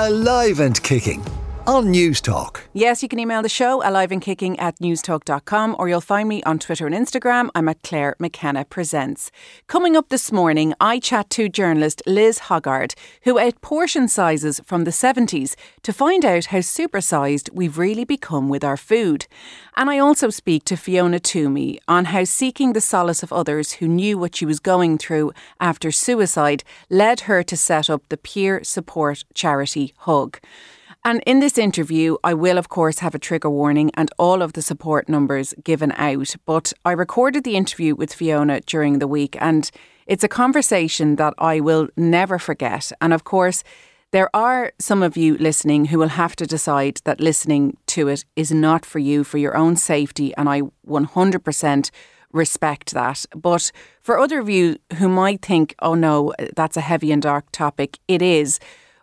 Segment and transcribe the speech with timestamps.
[0.00, 1.22] Alive and Kicking
[1.70, 2.68] on News Talk.
[2.72, 6.42] Yes, you can email the show alive and kicking at newstalk.com or you'll find me
[6.42, 7.48] on Twitter and Instagram.
[7.54, 9.30] I'm at Clare McKenna Presents.
[9.68, 14.82] Coming up this morning, I chat to journalist Liz Hoggard, who ate portion sizes from
[14.82, 15.54] the 70s
[15.84, 19.28] to find out how supersized we've really become with our food.
[19.76, 23.86] And I also speak to Fiona Tuomey on how seeking the solace of others who
[23.86, 28.64] knew what she was going through after suicide led her to set up the peer
[28.64, 30.40] support charity HUGG.
[31.02, 34.52] And in this interview, I will, of course, have a trigger warning and all of
[34.52, 36.36] the support numbers given out.
[36.44, 39.70] But I recorded the interview with Fiona during the week, and
[40.06, 42.92] it's a conversation that I will never forget.
[43.00, 43.64] And of course,
[44.10, 48.24] there are some of you listening who will have to decide that listening to it
[48.36, 51.90] is not for you for your own safety, and I 100%
[52.32, 53.24] respect that.
[53.34, 53.72] But
[54.02, 57.98] for other of you who might think, oh no, that's a heavy and dark topic,
[58.06, 58.60] it is.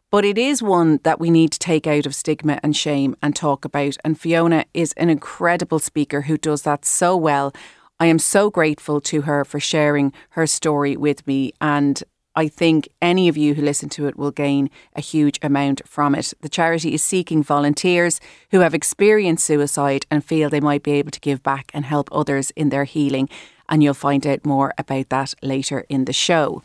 [0.09, 3.35] But it is one that we need to take out of stigma and shame and
[3.35, 3.97] talk about.
[4.05, 7.53] And Fiona is an incredible speaker who does that so well.
[8.00, 11.52] I am so grateful to her for sharing her story with me.
[11.59, 12.02] And
[12.38, 16.16] I think any of you who listen to it will gain a huge amount from
[16.16, 16.33] it.
[16.39, 21.11] The charity is seeking volunteers who have experienced suicide and feel they might be able
[21.11, 23.28] to give back and help others in their healing.
[23.67, 26.61] And you'll find out more about that later in the show.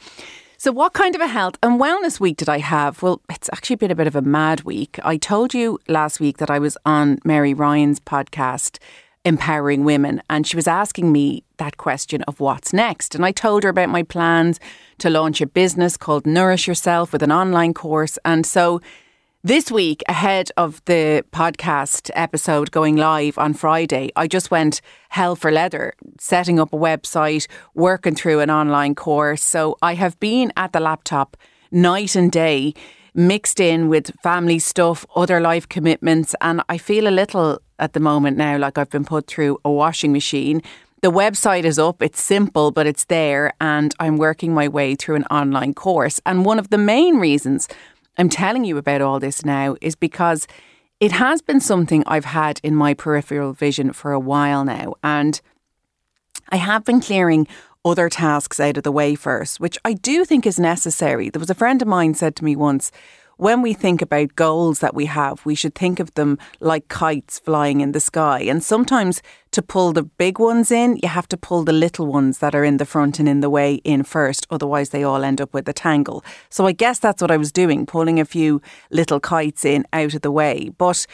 [0.63, 3.03] So, what kind of a health and wellness week did I have?
[3.03, 4.97] Well, it's actually been a bit of a mad week.
[5.03, 8.79] I told you last week that I was on Mary Ryan's podcast,
[9.25, 13.17] Empowering Women, and she was asking me that question of what's next.
[13.17, 14.61] And I told her about my plans
[14.99, 18.17] to launch a business called Nourish Yourself with an online course.
[18.25, 18.81] And so,
[19.45, 25.35] this week, ahead of the podcast episode going live on Friday, I just went hell
[25.35, 29.43] for leather, setting up a website, working through an online course.
[29.43, 31.37] So I have been at the laptop
[31.73, 32.75] night and day,
[33.15, 36.37] mixed in with family stuff, other life commitments.
[36.41, 39.71] And I feel a little at the moment now like I've been put through a
[39.73, 40.63] washing machine.
[41.01, 45.17] The website is up, it's simple, but it's there, and I'm working my way through
[45.17, 46.21] an online course.
[46.25, 47.67] And one of the main reasons
[48.19, 50.47] I'm telling you about all this now is because
[51.01, 54.95] it has been something I've had in my peripheral vision for a while now.
[55.03, 55.41] And
[56.51, 57.49] I have been clearing
[57.85, 61.31] other tasks out of the way first, which I do think is necessary.
[61.31, 62.93] There was a friend of mine said to me once,
[63.43, 67.41] when we think about goals that we have, we should think of them like kites
[67.41, 68.39] flying in the sky.
[68.39, 69.21] And sometimes
[69.51, 72.63] to pull the big ones in, you have to pull the little ones that are
[72.63, 74.47] in the front and in the way in first.
[74.49, 76.25] Otherwise, they all end up with a tangle.
[76.51, 80.15] So I guess that's what I was doing, pulling a few little kites in out
[80.15, 80.71] of the way.
[80.79, 81.05] But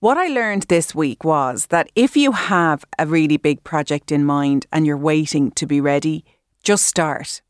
[0.00, 4.24] what I learned this week was that if you have a really big project in
[4.24, 6.24] mind and you're waiting to be ready,
[6.64, 7.40] just start.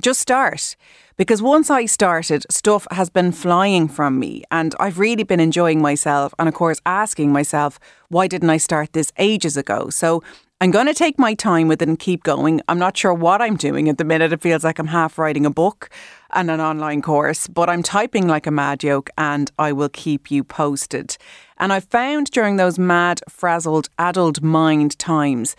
[0.00, 0.74] Just start.
[1.18, 5.82] Because once I started, stuff has been flying from me and I've really been enjoying
[5.82, 9.90] myself and, of course, asking myself, why didn't I start this ages ago?
[9.90, 10.22] So
[10.62, 12.62] I'm going to take my time with it and keep going.
[12.68, 14.32] I'm not sure what I'm doing at the minute.
[14.32, 15.90] It feels like I'm half writing a book
[16.30, 20.30] and an online course, but I'm typing like a mad yoke and I will keep
[20.30, 21.18] you posted.
[21.58, 25.54] And I found during those mad, frazzled, adult mind times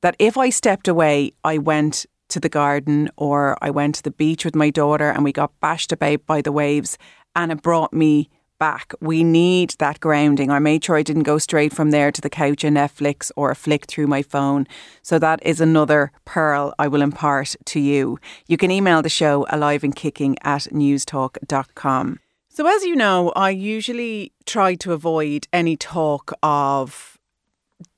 [0.00, 4.10] that if I stepped away, I went to the garden or I went to the
[4.10, 6.98] beach with my daughter and we got bashed about by the waves
[7.36, 8.94] and it brought me back.
[9.00, 10.50] We need that grounding.
[10.50, 13.50] I made sure I didn't go straight from there to the couch and Netflix or
[13.50, 14.66] a flick through my phone.
[15.02, 18.18] So that is another pearl I will impart to you.
[18.46, 22.20] You can email the show alive and kicking at newstalk.com.
[22.48, 27.18] So, as you know, I usually try to avoid any talk of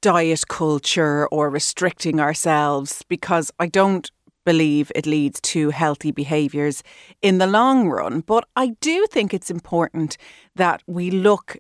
[0.01, 4.11] diet culture or restricting ourselves because I don't
[4.47, 6.83] believe it leads to healthy behaviours
[7.21, 8.21] in the long run.
[8.21, 10.17] But I do think it's important
[10.55, 11.59] that we look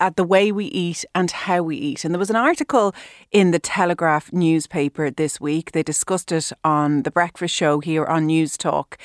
[0.00, 2.04] at the way we eat and how we eat.
[2.04, 2.92] And there was an article
[3.30, 5.72] in the Telegraph newspaper this week.
[5.72, 8.98] They discussed it on the breakfast show here on News Talk.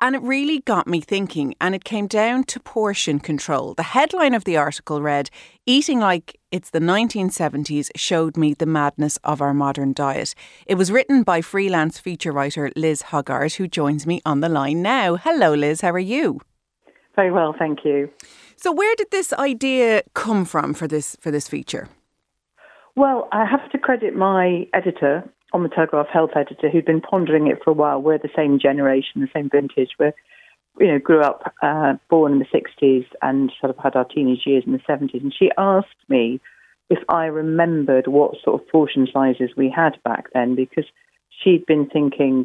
[0.00, 3.74] And it really got me thinking, and it came down to portion control.
[3.74, 5.28] The headline of the article read
[5.66, 10.36] Eating like it's the 1970s showed me the madness of our modern diet.
[10.66, 14.82] It was written by freelance feature writer Liz Hoggard, who joins me on the line
[14.82, 15.16] now.
[15.16, 16.40] Hello, Liz, how are you?
[17.16, 18.08] Very well, thank you.
[18.54, 21.88] So, where did this idea come from for this for this feature?
[22.94, 27.46] Well, I have to credit my editor, on the Telegraph health editor who'd been pondering
[27.46, 28.00] it for a while.
[28.00, 29.90] We're the same generation, the same vintage.
[29.98, 30.12] We're,
[30.78, 34.42] you know, grew up, uh, born in the 60s and sort of had our teenage
[34.46, 35.22] years in the 70s.
[35.22, 36.40] And she asked me
[36.90, 40.86] if I remembered what sort of portion sizes we had back then because
[41.42, 42.44] she'd been thinking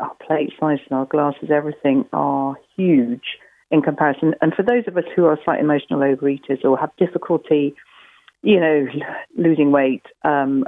[0.00, 3.38] our plate sizes, our glasses, everything are huge.
[3.70, 4.34] in comparison.
[4.40, 7.74] And for those of us who are slight emotional overeaters or have difficulty,
[8.42, 8.86] you know,
[9.36, 10.64] losing weight um,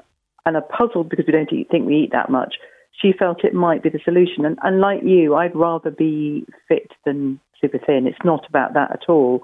[0.47, 2.57] and are puzzled because we don't eat, think we eat that much,
[3.01, 4.45] she felt it might be the solution.
[4.45, 8.07] And, and like you, I'd rather be fit than super thin.
[8.07, 9.43] It's not about that at all.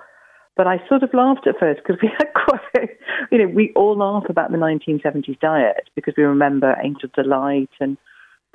[0.56, 2.91] But I sort of laughed at first because we had quite,
[3.31, 7.97] you know, we all laugh about the 1970s diet because we remember Angel Delight and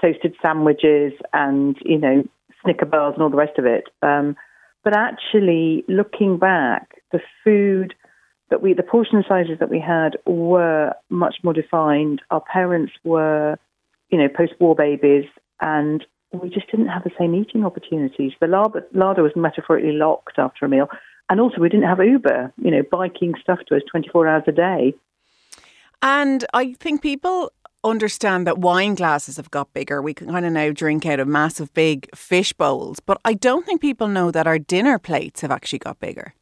[0.01, 2.23] toasted sandwiches and, you know,
[2.61, 3.85] Snicker bars and all the rest of it.
[4.01, 4.35] Um,
[4.83, 7.93] but actually, looking back, the food
[8.53, 12.21] that we, the portion sizes that we had were much more defined.
[12.29, 13.57] Our parents were,
[14.11, 15.25] you know, post-war babies,
[15.59, 18.33] and we just didn't have the same eating opportunities.
[18.39, 20.87] The larder was metaphorically locked after a meal.
[21.31, 24.51] And also, we didn't have Uber, you know, biking stuff to us 24 hours a
[24.51, 24.93] day.
[26.03, 27.51] And I think people
[27.83, 29.99] understand that wine glasses have got bigger.
[29.99, 32.99] We can kind of now drink out of massive big fish bowls.
[32.99, 36.35] But I don't think people know that our dinner plates have actually got bigger.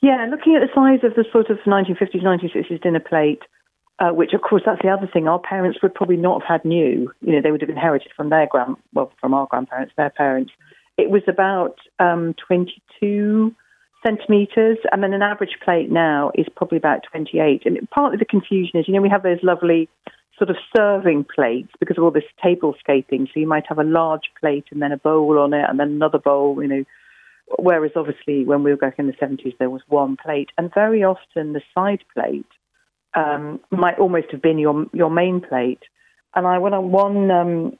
[0.00, 3.42] Yeah, looking at the size of the sort of 1950s, 1960s dinner plate,
[3.98, 6.64] uh, which of course that's the other thing our parents would probably not have had
[6.64, 7.12] new.
[7.22, 10.52] You know, they would have inherited from their grand, well, from our grandparents, their parents.
[10.98, 13.54] It was about um, 22
[14.04, 17.62] centimetres, and then an average plate now is probably about 28.
[17.64, 19.88] And partly the confusion is, you know, we have those lovely
[20.38, 23.26] sort of serving plates because of all this tablescaping.
[23.26, 25.88] So you might have a large plate and then a bowl on it, and then
[25.88, 26.84] another bowl, you know.
[27.58, 31.04] Whereas obviously when we were back in the 70s, there was one plate, and very
[31.04, 32.46] often the side plate
[33.14, 35.82] um, might almost have been your your main plate.
[36.34, 37.78] And I, went I, one um,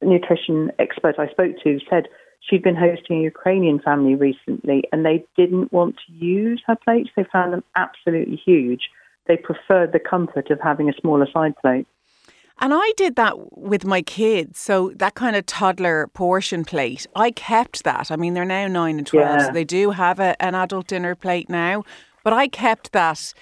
[0.00, 2.08] nutrition expert I spoke to said
[2.40, 7.10] she'd been hosting a Ukrainian family recently and they didn't want to use her plates.
[7.16, 8.88] They found them absolutely huge.
[9.26, 11.86] They preferred the comfort of having a smaller side plate.
[12.60, 14.58] And I did that with my kids.
[14.58, 18.10] So that kind of toddler portion plate, I kept that.
[18.10, 19.46] I mean, they're now nine and 12, yeah.
[19.46, 21.84] so they do have a, an adult dinner plate now.
[22.24, 23.34] But I kept that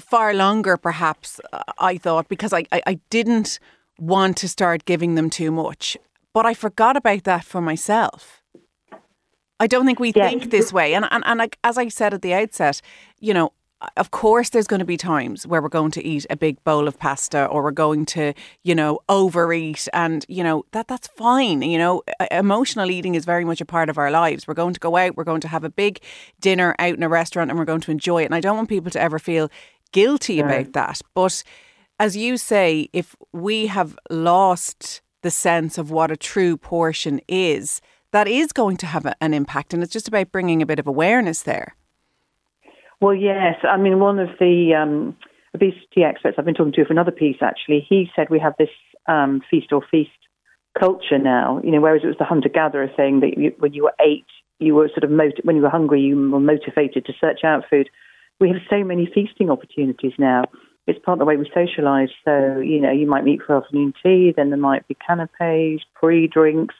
[0.00, 1.40] far longer, perhaps,
[1.78, 3.58] I thought, because I, I, I didn't
[3.98, 5.96] want to start giving them too much.
[6.32, 8.42] But I forgot about that for myself.
[9.58, 10.28] I don't think we yeah.
[10.28, 10.94] think this way.
[10.94, 12.82] And, and, and like, as I said at the outset,
[13.20, 13.52] you know,
[13.96, 16.88] of course there's going to be times where we're going to eat a big bowl
[16.88, 21.62] of pasta or we're going to you know overeat and you know that that's fine
[21.62, 22.02] you know?
[22.30, 24.46] Emotional eating is very much a part of our lives.
[24.46, 26.00] We're going to go out we're going to have a big
[26.40, 28.26] dinner out in a restaurant and we're going to enjoy it.
[28.26, 29.50] And I don't want people to ever feel
[29.92, 31.00] guilty about that.
[31.14, 31.42] But
[31.98, 37.80] as you say if we have lost the sense of what a true portion is,
[38.12, 39.74] that is going to have a, an impact.
[39.74, 41.76] And it's just about bringing a bit of awareness there.
[43.00, 43.56] Well, yes.
[43.62, 45.16] I mean, one of the um,
[45.54, 48.70] obesity experts I've been talking to for another piece, actually, he said we have this
[49.06, 50.10] um, feast or feast
[50.78, 51.60] culture now.
[51.62, 54.26] You know, whereas it was the hunter gatherer thing that you, when you were eight,
[54.58, 57.64] you were sort of mot- when you were hungry, you were motivated to search out
[57.68, 57.90] food.
[58.40, 60.44] We have so many feasting opportunities now
[60.86, 62.10] it's part of the way we socialise.
[62.24, 66.74] So, you know, you might meet for afternoon tea, then there might be canapes, pre-drinks.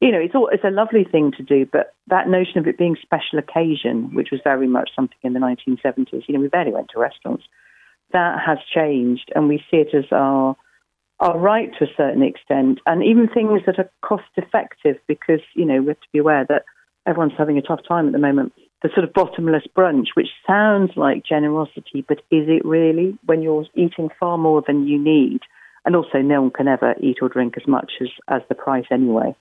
[0.00, 2.78] You know, it's all, it's a lovely thing to do, but that notion of it
[2.78, 6.72] being special occasion, which was very much something in the 1970s, you know, we barely
[6.72, 7.44] went to restaurants.
[8.12, 10.56] That has changed, and we see it as our
[11.20, 15.64] our right to a certain extent, and even things that are cost effective because you
[15.64, 16.64] know we have to be aware that
[17.06, 18.52] everyone's having a tough time at the moment
[18.82, 23.66] the sort of bottomless brunch, which sounds like generosity, but is it really when you're
[23.74, 25.40] eating far more than you need?
[25.84, 28.84] And also, no one can ever eat or drink as much as, as the price
[28.90, 29.34] anyway.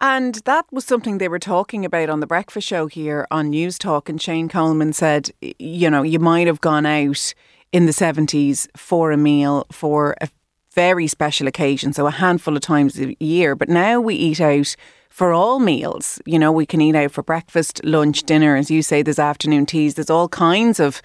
[0.00, 3.78] And that was something they were talking about on the breakfast show here on News
[3.78, 4.08] Talk.
[4.08, 7.32] And Shane Coleman said, you know, you might have gone out
[7.72, 10.28] in the 70s for a meal for a
[10.72, 13.54] very special occasion, so a handful of times a year.
[13.54, 14.74] But now we eat out
[15.08, 16.20] for all meals.
[16.26, 18.56] You know, we can eat out for breakfast, lunch, dinner.
[18.56, 19.94] As you say, there's afternoon teas.
[19.94, 21.00] There's all kinds of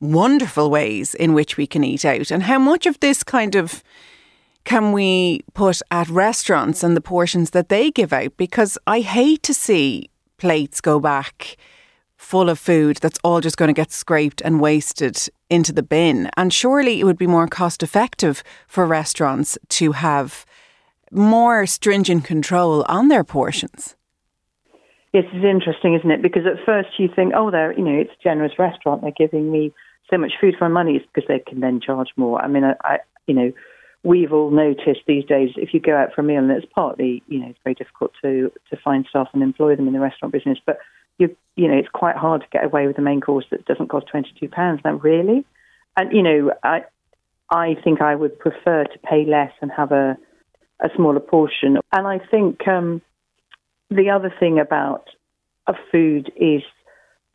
[0.00, 2.30] wonderful ways in which we can eat out.
[2.30, 3.82] And how much of this kind of
[4.64, 8.36] can we put at restaurants and the portions that they give out?
[8.36, 11.56] Because I hate to see plates go back
[12.16, 16.30] full of food that's all just going to get scraped and wasted into the bin.
[16.36, 20.44] And surely it would be more cost effective for restaurants to have
[21.10, 23.96] more stringent control on their portions.
[25.12, 26.22] Yes, it's interesting, isn't it?
[26.22, 29.02] Because at first you think, oh, they're, you know, it's a generous restaurant.
[29.02, 29.72] They're giving me
[30.08, 30.96] so much food for my money.
[30.96, 32.40] It's because they can then charge more.
[32.40, 33.52] I mean, I, I, you know,
[34.02, 37.22] we've all noticed these days if you go out for a meal, and it's partly,
[37.28, 40.32] you know, it's very difficult to to find staff and employ them in the restaurant
[40.32, 40.78] business, but
[41.18, 43.88] you, you know, it's quite hard to get away with a main course that doesn't
[43.88, 44.80] cost twenty two pounds.
[44.84, 45.44] Now, really,
[45.96, 46.84] and you know, I,
[47.50, 50.16] I think I would prefer to pay less and have a
[50.80, 51.78] a smaller portion.
[51.92, 53.02] And I think um,
[53.90, 55.10] the other thing about
[55.66, 56.62] of food is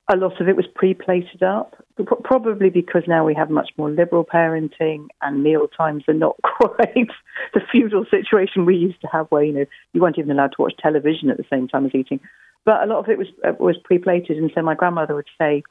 [0.07, 1.75] a lot of it was pre-plated up,
[2.23, 7.09] probably because now we have much more liberal parenting and meal times are not quite
[7.53, 10.61] the feudal situation we used to have, where you know you weren't even allowed to
[10.61, 12.19] watch television at the same time as eating.
[12.65, 15.63] But a lot of it was uh, was pre-plated, and so my grandmother would say,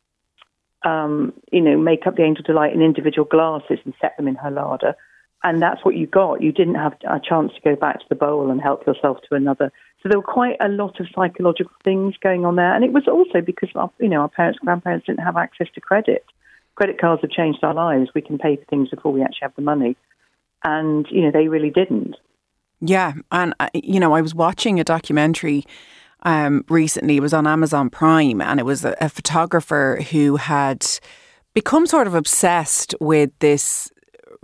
[0.84, 4.34] um, you know, make up the angel delight in individual glasses and set them in
[4.36, 4.96] her larder,
[5.44, 6.42] and that's what you got.
[6.42, 9.36] You didn't have a chance to go back to the bowl and help yourself to
[9.36, 9.70] another
[10.04, 13.08] so there were quite a lot of psychological things going on there, and it was
[13.08, 16.26] also because our, you know our parents, grandparents didn't have access to credit.
[16.74, 18.10] Credit cards have changed our lives.
[18.14, 19.96] We can pay for things before we actually have the money,
[20.62, 22.16] and you know they really didn't.
[22.80, 25.64] Yeah, and uh, you know I was watching a documentary
[26.24, 27.16] um, recently.
[27.16, 30.86] It was on Amazon Prime, and it was a, a photographer who had
[31.54, 33.90] become sort of obsessed with this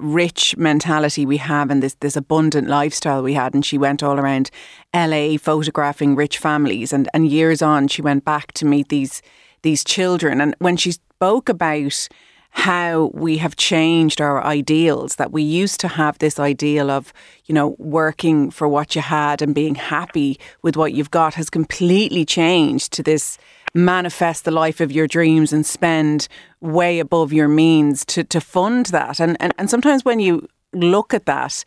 [0.00, 3.54] rich mentality we have and this this abundant lifestyle we had.
[3.54, 4.50] And she went all around
[4.94, 6.92] LA photographing rich families.
[6.92, 9.22] And and years on she went back to meet these
[9.62, 10.40] these children.
[10.40, 12.08] And when she spoke about
[12.50, 17.12] how we have changed our ideals that we used to have this ideal of
[17.46, 21.48] you know working for what you had and being happy with what you've got has
[21.48, 23.38] completely changed to this
[23.74, 26.28] manifest the life of your dreams and spend
[26.60, 29.20] way above your means to, to fund that.
[29.20, 31.64] And, and, and sometimes when you look at that,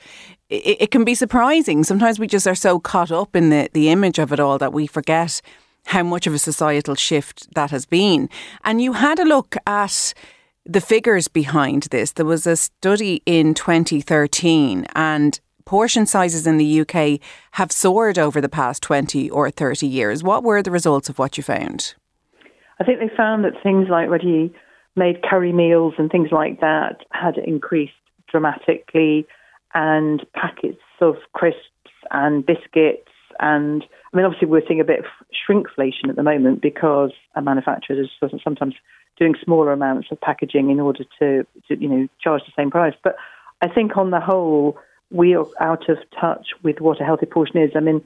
[0.49, 1.83] it, it can be surprising.
[1.83, 4.73] Sometimes we just are so caught up in the, the image of it all that
[4.73, 5.41] we forget
[5.87, 8.29] how much of a societal shift that has been.
[8.63, 10.13] And you had a look at
[10.65, 12.13] the figures behind this.
[12.13, 17.20] There was a study in 2013 and portion sizes in the UK
[17.51, 20.24] have soared over the past 20 or 30 years.
[20.24, 21.96] What were the results of what you found?
[22.79, 24.53] I think they found that things like ready
[24.96, 27.93] made curry meals and things like that had increased
[28.34, 29.25] dramatically,
[29.74, 31.62] and packets of crisps
[32.12, 33.10] and biscuits.
[33.39, 37.41] And I mean, obviously, we're seeing a bit of shrinkflation at the moment because a
[37.41, 38.09] manufacturer is
[38.43, 38.75] sometimes
[39.17, 42.95] doing smaller amounts of packaging in order to, to, you know, charge the same price.
[43.03, 43.15] But
[43.61, 44.77] I think on the whole,
[45.11, 47.71] we are out of touch with what a healthy portion is.
[47.75, 48.01] I mean,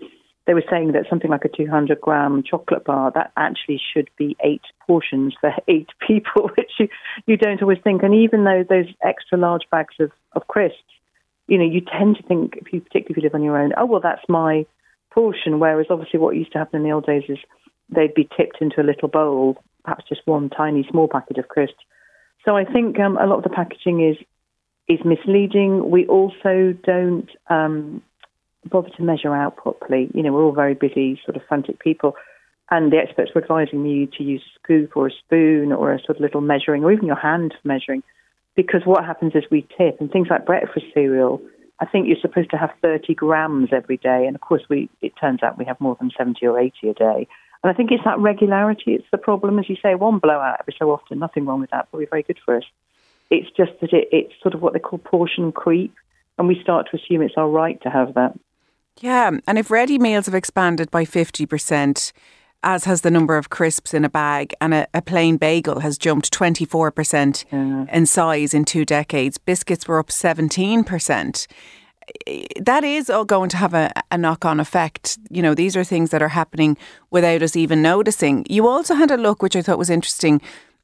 [0.45, 4.35] they were saying that something like a 200 gram chocolate bar that actually should be
[4.43, 6.87] eight portions for eight people, which you,
[7.25, 8.03] you don't always think.
[8.03, 10.81] And even though those extra large bags of, of crisps,
[11.47, 13.73] you know, you tend to think, if you, particularly if you live on your own,
[13.77, 14.65] oh well, that's my
[15.17, 15.59] portion.
[15.59, 17.39] Whereas obviously, what used to happen in the old days is
[17.89, 21.83] they'd be tipped into a little bowl, perhaps just one tiny small packet of crisps.
[22.45, 24.17] So I think um, a lot of the packaging is
[24.87, 25.89] is misleading.
[25.89, 28.03] We also don't um,
[28.69, 30.09] bother to measure out properly.
[30.13, 32.15] You know, we're all very busy, sort of frantic people,
[32.69, 35.99] and the experts were advising me to use a scoop or a spoon or a
[35.99, 38.03] sort of little measuring, or even your hand for measuring,
[38.55, 41.41] because what happens is we tip, and things like breakfast cereal.
[41.79, 45.13] I think you're supposed to have 30 grams every day, and of course, we it
[45.19, 47.27] turns out we have more than 70 or 80 a day.
[47.63, 48.93] And I think it's that regularity.
[48.93, 51.19] It's the problem, as you say, one blowout every so often.
[51.19, 51.89] Nothing wrong with that.
[51.89, 52.63] Probably very good for us.
[53.29, 55.93] It's just that it, it's sort of what they call portion creep,
[56.37, 58.37] and we start to assume it's our right to have that.
[58.99, 62.11] Yeah, and if ready meals have expanded by 50%,
[62.67, 65.97] as has the number of crisps in a bag, and a, a plain bagel has
[65.97, 67.85] jumped 24% yeah.
[67.89, 71.47] in size in two decades, biscuits were up 17%.
[72.59, 75.17] That is all going to have a, a knock on effect.
[75.29, 76.75] You know, these are things that are happening
[77.09, 78.45] without us even noticing.
[78.49, 80.41] You also had a look, which I thought was interesting,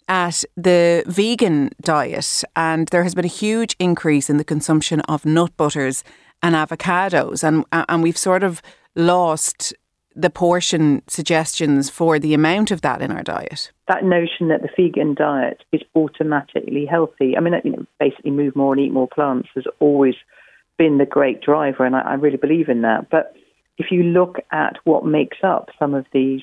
[0.08, 5.26] at the vegan diet, and there has been a huge increase in the consumption of
[5.26, 6.06] nut butters
[6.42, 8.62] and avocados, and and we've sort of
[8.96, 9.74] lost
[10.16, 13.72] the portion suggestions for the amount of that in our diet.
[13.88, 17.36] That notion that the vegan diet is automatically healthy.
[17.36, 20.16] I mean, you know, basically move more and eat more plants has always
[20.78, 23.10] been the great driver, and I, I really believe in that.
[23.10, 23.36] But
[23.78, 26.42] if you look at what makes up some of these,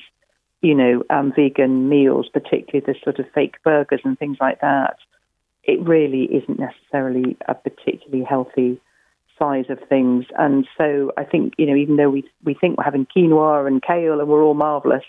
[0.61, 4.97] you know, um, vegan meals, particularly the sort of fake burgers and things like that,
[5.63, 8.79] it really isn't necessarily a particularly healthy
[9.41, 10.25] size of things.
[10.37, 13.81] And so I think, you know, even though we, we think we're having quinoa and
[13.81, 15.03] kale and we're all marvellous,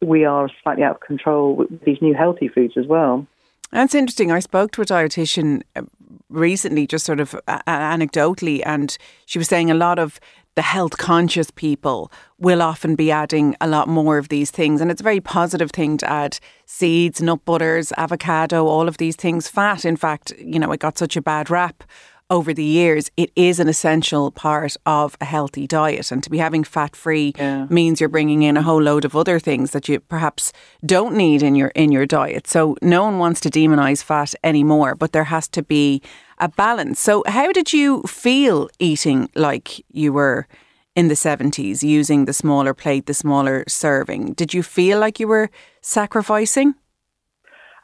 [0.00, 3.26] we are slightly out of control with these new healthy foods as well.
[3.70, 4.32] That's interesting.
[4.32, 5.82] I spoke to a dietitian uh,
[6.28, 10.20] recently, just sort of anecdotally, and she was saying a lot of
[10.54, 14.80] the health conscious people will often be adding a lot more of these things.
[14.80, 19.16] And it's a very positive thing to add seeds, nut butters, avocado, all of these
[19.16, 19.48] things.
[19.48, 21.84] Fat, in fact, you know, it got such a bad rap
[22.32, 26.10] over the years, it is an essential part of a healthy diet.
[26.10, 27.66] And to be having fat free yeah.
[27.68, 30.52] means you're bringing in a whole load of other things that you perhaps
[30.84, 32.46] don't need in your in your diet.
[32.46, 36.00] So no one wants to demonize fat anymore, but there has to be
[36.38, 36.98] a balance.
[36.98, 40.48] So how did you feel eating like you were
[40.94, 44.34] in the 70s using the smaller plate, the smaller serving.
[44.34, 46.74] Did you feel like you were sacrificing?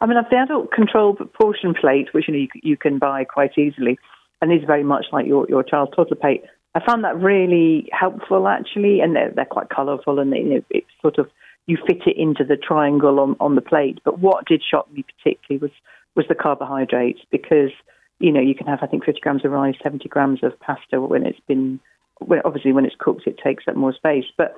[0.00, 3.24] I mean, I've the adult control portion plate, which you know you, you can buy
[3.24, 3.98] quite easily,
[4.40, 6.42] and is very much like your your child's toddler plate.
[6.74, 10.64] I found that really helpful actually, and they're, they're quite colourful, and they, you know,
[10.70, 11.28] it's sort of
[11.66, 14.00] you fit it into the triangle on, on the plate.
[14.04, 15.70] But what did shock me particularly was
[16.16, 17.70] was the carbohydrates because
[18.18, 21.00] you know you can have I think 50 grams of rice, 70 grams of pasta
[21.00, 21.80] when it's been
[22.18, 24.54] when, obviously when it's cooked it takes up more space, but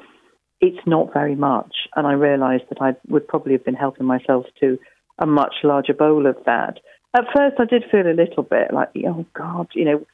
[0.60, 1.74] it's not very much.
[1.96, 4.78] And I realised that I would probably have been helping myself to
[5.18, 6.78] a much larger bowl of that.
[7.16, 10.06] At first, I did feel a little bit like, oh God, you know,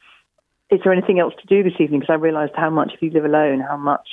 [0.69, 2.01] is there anything else to do this evening?
[2.01, 4.07] Because I realised how much, if you live alone, how much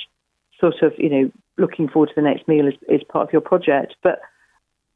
[0.59, 3.41] sort of, you know, looking forward to the next meal is, is part of your
[3.41, 3.95] project.
[4.03, 4.19] But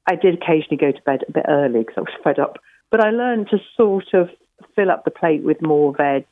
[0.08, 2.58] I did occasionally go to bed a bit early because I was fed up.
[2.92, 4.30] But I learned to sort of
[4.76, 6.26] fill up the plate with more veg,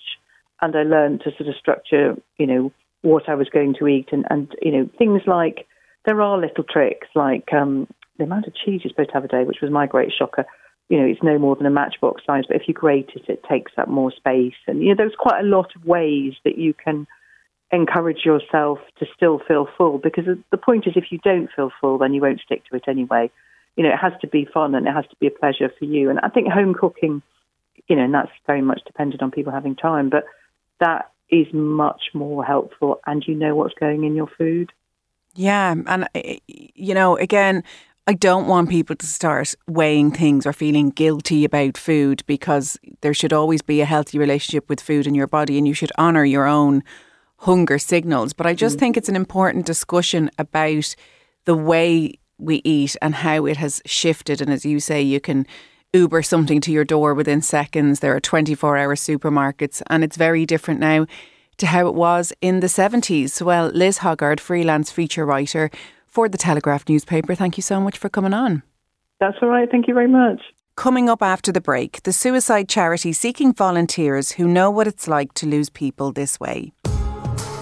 [0.62, 2.72] and I learned to sort of structure, you know,
[3.02, 5.68] what I was going to eat, and and you know things like
[6.06, 7.88] there are little tricks like um,
[8.18, 10.46] the amount of cheese you're supposed to have a day, which was my great shocker.
[10.89, 13.44] You know, it's no more than a matchbox size, but if you grate it, it
[13.50, 16.74] takes up more space, and you know, there's quite a lot of ways that you
[16.74, 17.08] can
[17.72, 21.98] encourage yourself to still feel full because the point is if you don't feel full
[21.98, 23.29] then you won't stick to it anyway.
[23.75, 25.86] You know it has to be fun and it has to be a pleasure for
[25.86, 26.10] you.
[26.10, 27.22] And i think home cooking
[27.88, 30.24] you know and that's very much dependent on people having time but
[30.79, 34.72] that is much more helpful and you know what's going in your food.
[35.36, 37.63] Yeah and eh, you know again
[38.10, 43.14] I don't want people to start weighing things or feeling guilty about food because there
[43.14, 46.24] should always be a healthy relationship with food in your body and you should honour
[46.24, 46.84] your own
[47.40, 48.32] hunger signals.
[48.32, 48.80] But I just mm.
[48.80, 50.96] think it's an important discussion about
[51.44, 54.40] the way we eat and how it has shifted.
[54.40, 55.46] And as you say, you can
[55.92, 58.00] Uber something to your door within seconds.
[58.00, 61.08] There are 24 hour supermarkets, and it's very different now
[61.58, 63.42] to how it was in the 70s.
[63.42, 65.72] Well, Liz Hoggard, freelance feature writer
[66.18, 68.64] for the Telegraph newspaper, thank you so much for coming on.
[69.20, 69.70] That's all right.
[69.70, 70.42] Thank you very much.
[70.76, 75.36] Coming up after the break, the suicide charity seeking volunteers who know what it's like
[75.36, 76.74] to lose people this way.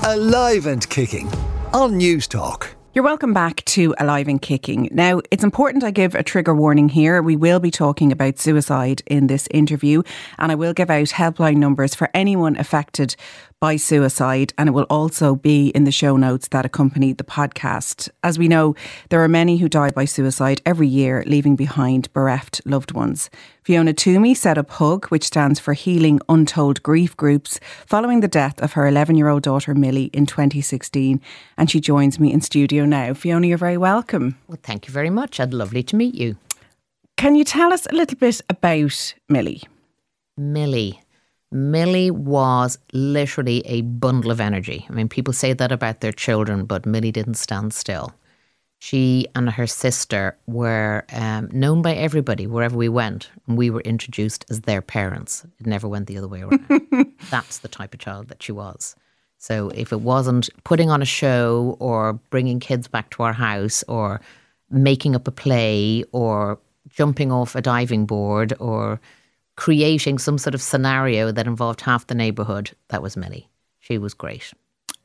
[0.05, 1.29] Alive and Kicking
[1.73, 2.73] on News Talk.
[2.93, 4.87] You're welcome back to Alive and Kicking.
[4.89, 7.21] Now, it's important I give a trigger warning here.
[7.21, 10.01] We will be talking about suicide in this interview,
[10.39, 13.17] and I will give out helpline numbers for anyone affected
[13.65, 18.11] by suicide, and it will also be in the show notes that accompany the podcast.
[18.23, 18.75] As we know,
[19.09, 23.27] there are many who die by suicide every year, leaving behind bereft loved ones.
[23.63, 28.61] Fiona Tuomey set up HUGG, which stands for Healing Untold Grief Groups, following the death
[28.61, 31.19] of her 11 year old daughter Milly in 2016.
[31.57, 33.15] And she joins me in studio now.
[33.15, 34.37] Fiona, you're very welcome.
[34.47, 35.39] Well, thank you very much.
[35.39, 36.37] I'd lovely to meet you.
[37.17, 39.63] Can you tell us a little bit about Milly?
[40.37, 41.01] Milly.
[41.55, 44.85] Milly was literally a bundle of energy.
[44.89, 48.13] I mean, people say that about their children, but Milly didn't stand still.
[48.79, 53.79] She and her sister were um, known by everybody wherever we went, and we were
[53.81, 55.45] introduced as their parents.
[55.57, 57.13] It never went the other way around.
[57.31, 58.97] That's the type of child that she was.
[59.37, 63.81] So if it wasn't putting on a show or bringing kids back to our house
[63.87, 64.19] or
[64.69, 68.99] making up a play or jumping off a diving board or
[69.55, 73.49] creating some sort of scenario that involved half the neighborhood, that was Milly.
[73.79, 74.53] She was great.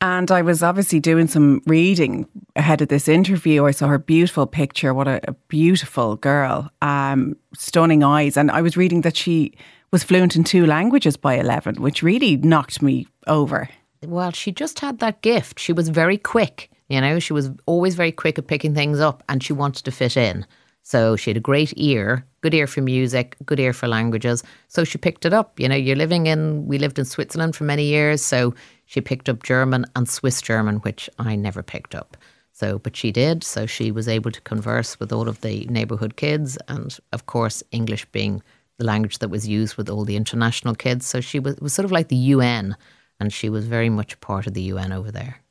[0.01, 3.65] And I was obviously doing some reading ahead of this interview.
[3.65, 4.95] I saw her beautiful picture.
[4.95, 6.71] What a, a beautiful girl.
[6.81, 8.35] Um, stunning eyes.
[8.35, 9.53] And I was reading that she
[9.91, 13.69] was fluent in two languages by 11, which really knocked me over.
[14.03, 15.59] Well, she just had that gift.
[15.59, 16.71] She was very quick.
[16.89, 19.91] You know, she was always very quick at picking things up and she wanted to
[19.91, 20.45] fit in.
[20.83, 24.43] So she had a great ear, good ear for music, good ear for languages.
[24.67, 25.59] So she picked it up.
[25.59, 28.21] You know, you're living in, we lived in Switzerland for many years.
[28.23, 28.53] So
[28.85, 32.17] she picked up German and Swiss German, which I never picked up.
[32.51, 33.43] So, but she did.
[33.43, 36.57] So she was able to converse with all of the neighborhood kids.
[36.67, 38.41] And of course, English being
[38.77, 41.05] the language that was used with all the international kids.
[41.05, 42.75] So she was, was sort of like the UN.
[43.19, 45.41] And she was very much part of the UN over there.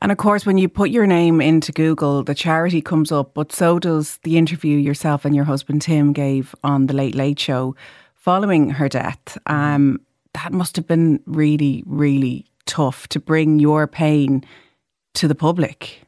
[0.00, 3.52] And of course, when you put your name into Google, the charity comes up, but
[3.52, 7.74] so does the interview yourself and your husband Tim gave on the Late Late Show
[8.14, 9.38] following her death.
[9.46, 10.00] Um,
[10.34, 14.44] that must have been really, really tough to bring your pain
[15.14, 16.02] to the public.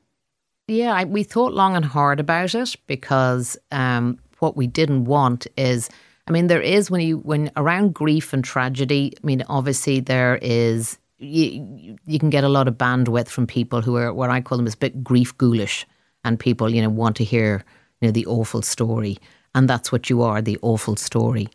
[0.69, 5.47] Yeah, I, we thought long and hard about it because um, what we didn't want
[5.57, 5.89] is.
[6.29, 9.15] I mean, there is when you when around grief and tragedy.
[9.17, 13.83] I mean, obviously there is you, you can get a lot of bandwidth from people
[13.83, 15.87] who are what I call them is a bit grief ghoulish,
[16.25, 17.65] and people you know want to hear
[18.01, 19.19] you know the awful story,
[19.55, 21.49] and that's what you are, the awful story.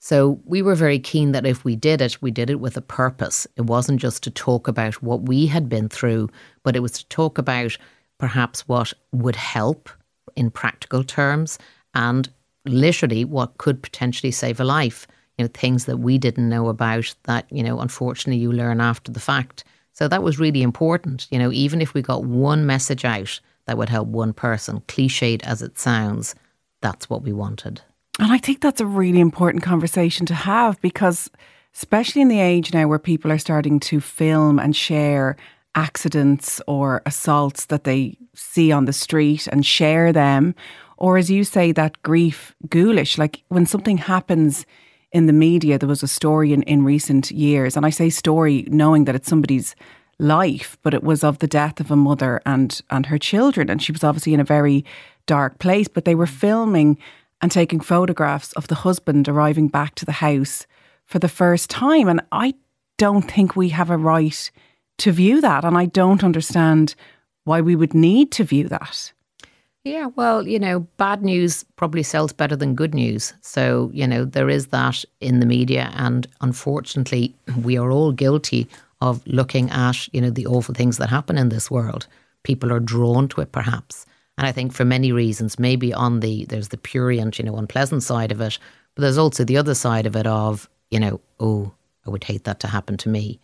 [0.00, 2.82] So we were very keen that if we did it, we did it with a
[2.82, 3.46] purpose.
[3.56, 6.28] It wasn't just to talk about what we had been through,
[6.64, 7.78] but it was to talk about
[8.18, 9.88] perhaps what would help
[10.34, 11.56] in practical terms
[11.94, 12.28] and
[12.64, 15.06] literally what could potentially save a life.
[15.38, 19.10] You know, things that we didn't know about that, you know, unfortunately you learn after
[19.10, 19.64] the fact.
[19.92, 21.26] So that was really important.
[21.30, 25.42] You know, even if we got one message out that would help one person, cliched
[25.44, 26.34] as it sounds,
[26.80, 27.80] that's what we wanted.
[28.18, 31.30] And I think that's a really important conversation to have because,
[31.74, 35.36] especially in the age now where people are starting to film and share
[35.74, 40.54] accidents or assaults that they see on the street and share them,
[40.98, 44.66] or as you say, that grief ghoulish, like when something happens
[45.12, 48.66] in the media, there was a story in, in recent years, and I say story
[48.68, 49.74] knowing that it's somebody's
[50.18, 53.82] life, but it was of the death of a mother and and her children, and
[53.82, 54.84] she was obviously in a very
[55.26, 55.88] dark place.
[55.88, 56.98] But they were filming
[57.42, 60.66] and taking photographs of the husband arriving back to the house
[61.04, 62.08] for the first time.
[62.08, 62.54] And I
[62.96, 64.50] don't think we have a right
[64.98, 65.64] to view that.
[65.64, 66.94] And I don't understand
[67.44, 69.12] why we would need to view that.
[69.84, 73.34] Yeah, well, you know, bad news probably sells better than good news.
[73.40, 75.90] So, you know, there is that in the media.
[75.94, 78.68] And unfortunately, we are all guilty
[79.00, 82.06] of looking at, you know, the awful things that happen in this world.
[82.44, 84.06] People are drawn to it, perhaps.
[84.38, 88.04] And I think for many reasons, maybe on the there's the purient, you know, unpleasant
[88.04, 88.58] side of it,
[88.94, 91.72] but there's also the other side of it of, you know, oh,
[92.06, 93.40] I would hate that to happen to me.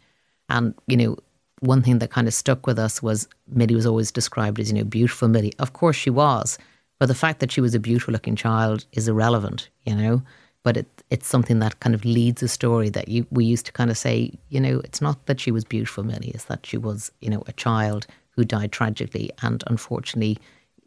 [0.49, 1.17] And, you know,
[1.61, 4.79] one thing that kind of stuck with us was Milly was always described as, you
[4.79, 5.53] know, beautiful Milly.
[5.59, 6.59] Of course she was.
[6.99, 10.23] But the fact that she was a beautiful looking child is irrelevant, you know.
[10.65, 13.73] But it, it's something that kind of leads a story that you we used to
[13.73, 16.77] kind of say, you know, it's not that she was beautiful, Milly, it's that she
[16.77, 20.39] was, you know, a child who died tragically and unfortunately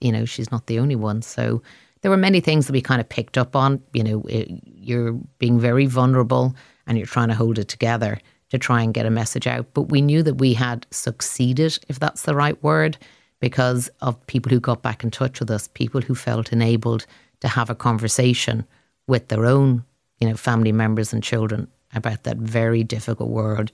[0.01, 1.21] you know, she's not the only one.
[1.21, 1.61] So
[2.01, 3.81] there were many things that we kind of picked up on.
[3.93, 6.55] You know, eh, you're being very vulnerable
[6.87, 8.19] and you're trying to hold it together
[8.51, 9.65] to try and get a message out.
[9.73, 12.97] But we knew that we had succeeded, if that's the right word,
[13.39, 17.05] because of people who got back in touch with us, people who felt enabled
[17.39, 18.65] to have a conversation
[19.07, 19.83] with their own,
[20.19, 23.71] you know, family members and children about that very difficult word.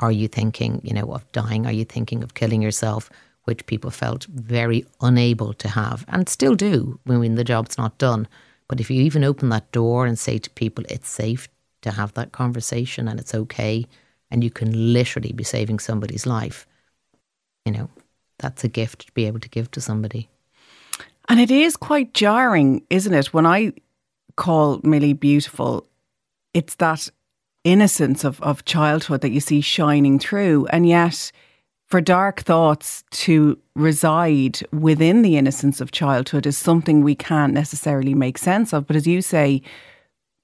[0.00, 1.66] Are you thinking, you know, of dying?
[1.66, 3.10] Are you thinking of killing yourself?
[3.48, 8.28] which people felt very unable to have and still do when the job's not done.
[8.68, 11.48] But if you even open that door and say to people, it's safe
[11.82, 13.86] to have that conversation and it's okay,
[14.30, 16.66] and you can literally be saving somebody's life,
[17.64, 17.88] you know,
[18.38, 20.28] that's a gift to be able to give to somebody.
[21.28, 23.34] And it is quite jarring, isn't it?
[23.34, 23.72] When I
[24.36, 25.86] call Milly beautiful,
[26.54, 27.08] it's that
[27.64, 30.66] innocence of, of childhood that you see shining through.
[30.68, 31.30] And yet,
[31.86, 38.14] for dark thoughts to reside within the innocence of childhood is something we can't necessarily
[38.14, 38.86] make sense of.
[38.86, 39.62] But as you say,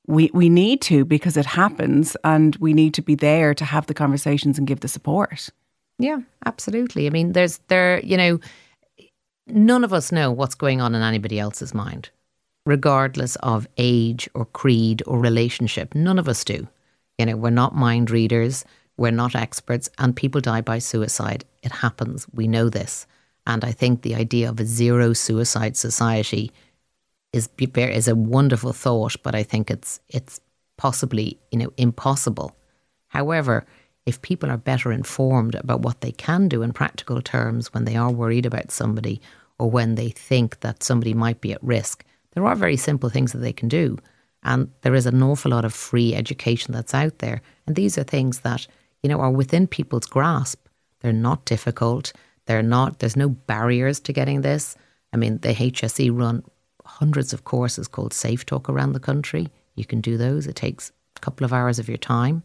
[0.06, 3.86] we, we need to because it happens and we need to be there to have
[3.86, 5.48] the conversations and give the support.
[5.98, 7.06] Yeah, absolutely.
[7.06, 8.40] I mean, there's there, you know,
[9.46, 12.10] none of us know what's going on in anybody else's mind,
[12.66, 15.94] regardless of age or creed or relationship.
[15.94, 16.66] None of us do.
[17.18, 18.64] You know, we're not mind readers
[18.96, 21.44] we're not experts, and people die by suicide.
[21.62, 22.26] It happens.
[22.32, 23.06] We know this.
[23.46, 26.52] And I think the idea of a zero suicide society
[27.35, 30.40] is is a wonderful thought, but I think it's it's
[30.77, 32.57] possibly you know impossible.
[33.09, 33.64] However,
[34.07, 37.97] if people are better informed about what they can do in practical terms when they
[37.97, 39.20] are worried about somebody
[39.59, 43.33] or when they think that somebody might be at risk, there are very simple things
[43.33, 43.99] that they can do.
[44.42, 47.40] And there is an awful lot of free education that's out there.
[47.66, 48.66] And these are things that
[49.05, 50.66] you know, are within people's grasp.
[51.01, 52.14] They're not difficult.
[52.47, 54.77] They're not, there's no barriers to getting this.
[55.12, 56.42] I mean, the HSE run
[56.98, 59.48] hundreds of courses called Safe Talk around the country.
[59.74, 60.46] You can do those.
[60.46, 62.42] It takes a couple of hours of your time.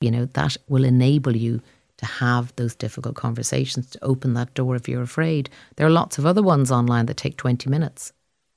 [0.00, 1.62] You know, that will enable you
[1.96, 5.48] to have those difficult conversations, to open that door if you're afraid.
[5.76, 8.12] There are lots of other ones online that take 20 minutes,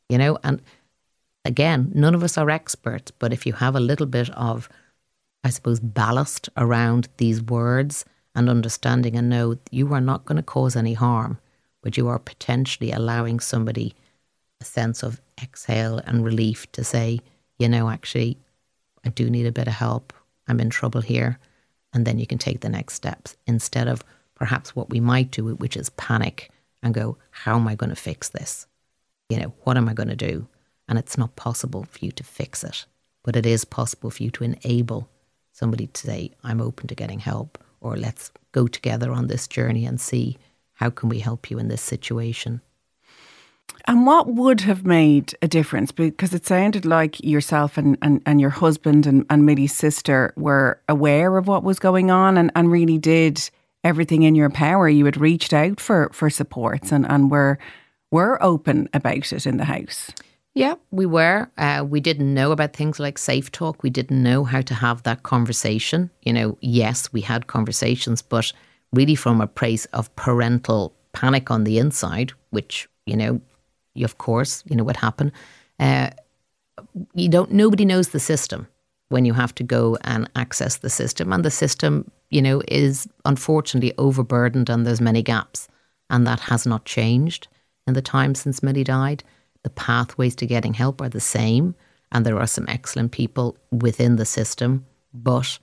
[0.09, 0.61] you know, and
[1.45, 4.67] again, none of us are experts, but if you have a little bit of
[5.43, 10.43] I suppose, ballast around these words and understanding and know you are not going to
[10.43, 11.39] cause any harm,
[11.81, 13.95] but you are potentially allowing somebody
[14.61, 17.19] a sense of exhale and relief to say,
[17.57, 18.37] you know, actually,
[19.05, 20.13] I do need a bit of help.
[20.47, 21.39] I'm in trouble here.
[21.93, 24.03] And then you can take the next steps instead of
[24.35, 26.51] perhaps what we might do, which is panic
[26.83, 28.67] and go, how am I going to fix this?
[29.29, 30.47] You know, what am I going to do?
[30.87, 32.85] And it's not possible for you to fix it,
[33.23, 35.09] but it is possible for you to enable
[35.51, 39.85] somebody to say, I'm open to getting help, or let's go together on this journey
[39.85, 40.37] and see
[40.73, 42.61] how can we help you in this situation.
[43.85, 45.91] And what would have made a difference?
[45.91, 50.79] Because it sounded like yourself and, and, and your husband and, and Milly's sister were
[50.87, 53.49] aware of what was going on and, and really did
[53.83, 54.87] everything in your power.
[54.89, 57.57] You had reached out for, for supports and, and were,
[58.11, 60.11] were open about it in the house.
[60.53, 61.49] Yeah, we were.
[61.57, 63.81] Uh, we didn't know about things like safe talk.
[63.81, 66.09] We didn't know how to have that conversation.
[66.23, 68.51] You know, yes, we had conversations, but
[68.91, 73.41] really from a place of parental panic on the inside, which, you know,
[74.03, 75.31] of course, you know what happened.
[75.79, 76.09] Uh,
[77.13, 77.51] you don't.
[77.51, 78.67] Nobody knows the system
[79.09, 83.07] when you have to go and access the system, and the system, you know, is
[83.25, 85.67] unfortunately overburdened, and there's many gaps,
[86.09, 87.47] and that has not changed
[87.87, 89.23] in the time since Milly died.
[89.63, 91.75] The pathways to getting help are the same,
[92.11, 95.59] and there are some excellent people within the system, but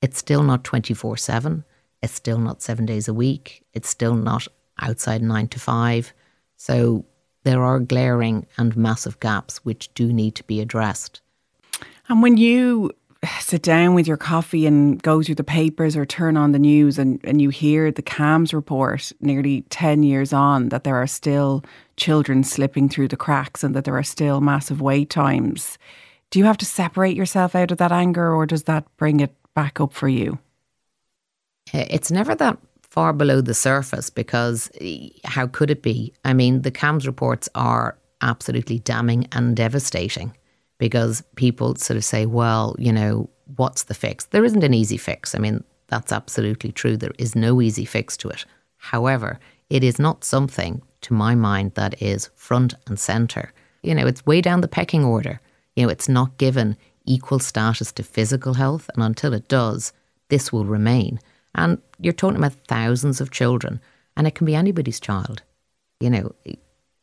[0.00, 1.64] it's still not twenty four seven.
[2.02, 3.64] It's still not seven days a week.
[3.72, 4.46] It's still not
[4.80, 6.12] outside nine to five.
[6.56, 7.04] So
[7.44, 11.20] there are glaring and massive gaps which do need to be addressed.
[12.08, 12.90] And when you
[13.40, 16.98] sit down with your coffee and go through the papers or turn on the news
[16.98, 21.64] and, and you hear the CAMHS report nearly 10 years on that there are still
[21.96, 25.78] children slipping through the cracks and that there are still massive wait times,
[26.30, 29.34] do you have to separate yourself out of that anger or does that bring it
[29.54, 30.38] back up for you?
[31.72, 32.58] Eh, it's never that
[32.94, 36.14] far below the surface because eh, how could it be?
[36.24, 40.32] I mean, the CAMHS reports are absolutely damning and devastating
[40.78, 44.26] because people sort of say, well, you know, what's the fix?
[44.26, 45.34] There isn't an easy fix.
[45.34, 46.96] I mean, that's absolutely true.
[46.96, 48.44] There is no easy fix to it.
[48.76, 53.52] However, it is not something, to my mind, that is front and centre.
[53.82, 55.40] You know, it's way down the pecking order.
[55.74, 56.76] You know, it's not given
[57.06, 59.92] equal status to physical health, and until it does,
[60.28, 61.18] this will remain.
[61.54, 63.80] And you're talking about thousands of children,
[64.16, 65.42] and it can be anybody's child.
[66.00, 66.34] You know,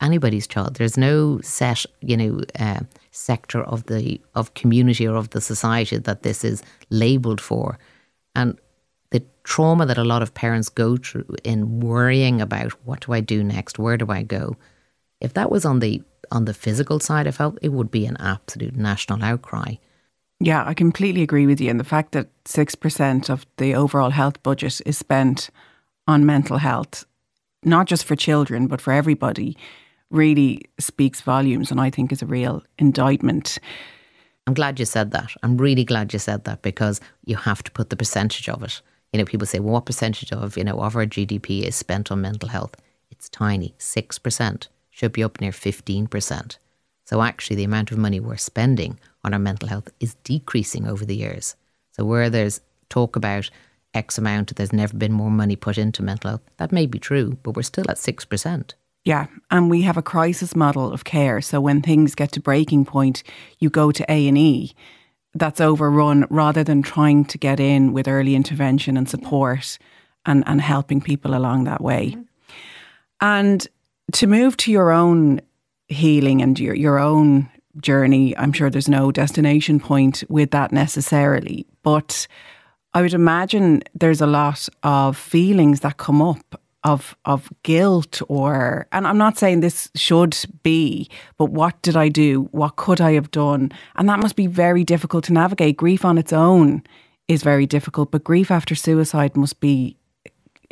[0.01, 0.75] anybody's child.
[0.75, 5.97] There's no set, you know, uh, sector of the of community or of the society
[5.97, 7.77] that this is labelled for,
[8.35, 8.57] and
[9.11, 13.21] the trauma that a lot of parents go through in worrying about what do I
[13.21, 14.57] do next, where do I go.
[15.19, 18.17] If that was on the on the physical side of health, it would be an
[18.19, 19.75] absolute national outcry.
[20.43, 21.69] Yeah, I completely agree with you.
[21.69, 25.51] And the fact that 6% of the overall health budget is spent
[26.08, 27.06] on mental health,
[27.63, 29.56] not just for children, but for everybody,
[30.10, 33.60] really speaks volumes and I think is a real indictment.
[34.47, 35.32] I'm glad you said that.
[35.43, 38.82] I'm really glad you said that because you have to put the percentage of it.
[39.13, 42.12] You know, people say, well, what percentage of, you know, of our GDP is spent
[42.12, 42.75] on mental health?
[43.12, 44.67] It's tiny, 6%.
[44.89, 46.58] Should be up near 15%.
[47.06, 51.05] So actually the amount of money we're spending on our mental health is decreasing over
[51.05, 51.55] the years.
[51.91, 53.49] So where there's talk about
[53.93, 56.41] X amount, there's never been more money put into mental health.
[56.57, 58.73] That may be true, but we're still at 6%.
[59.03, 61.41] Yeah, and we have a crisis model of care.
[61.41, 63.23] So when things get to breaking point,
[63.60, 64.73] you go to A&E.
[65.34, 69.79] That's overrun rather than trying to get in with early intervention and support
[70.25, 72.15] and, and helping people along that way.
[73.21, 73.67] And
[74.13, 75.41] to move to your own
[75.88, 78.38] healing and your, your own journey.
[78.38, 82.27] I'm sure there's no destination point with that necessarily, but
[82.93, 88.88] I would imagine there's a lot of feelings that come up of of guilt or
[88.91, 92.49] and I'm not saying this should be, but what did I do?
[92.51, 93.71] What could I have done?
[93.95, 95.77] And that must be very difficult to navigate.
[95.77, 96.84] Grief on its own
[97.27, 99.95] is very difficult, but grief after suicide must be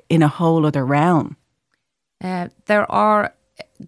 [0.10, 1.38] in a whole other realm.
[2.22, 3.34] Uh, there are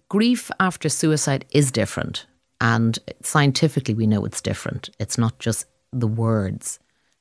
[0.08, 2.26] grief after suicide is different
[2.62, 4.88] and scientifically, we know it's different.
[5.00, 6.78] It's not just the words.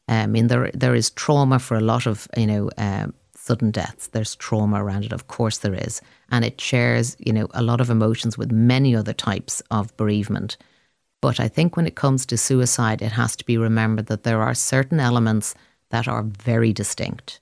[0.07, 4.07] I mean, there there is trauma for a lot of you know um, sudden deaths.
[4.07, 5.99] There's trauma around it, of course there is,
[6.29, 10.57] and it shares you know a lot of emotions with many other types of bereavement.
[11.21, 14.41] But I think when it comes to suicide, it has to be remembered that there
[14.43, 15.55] are certain elements
[15.89, 17.39] that are very distinct.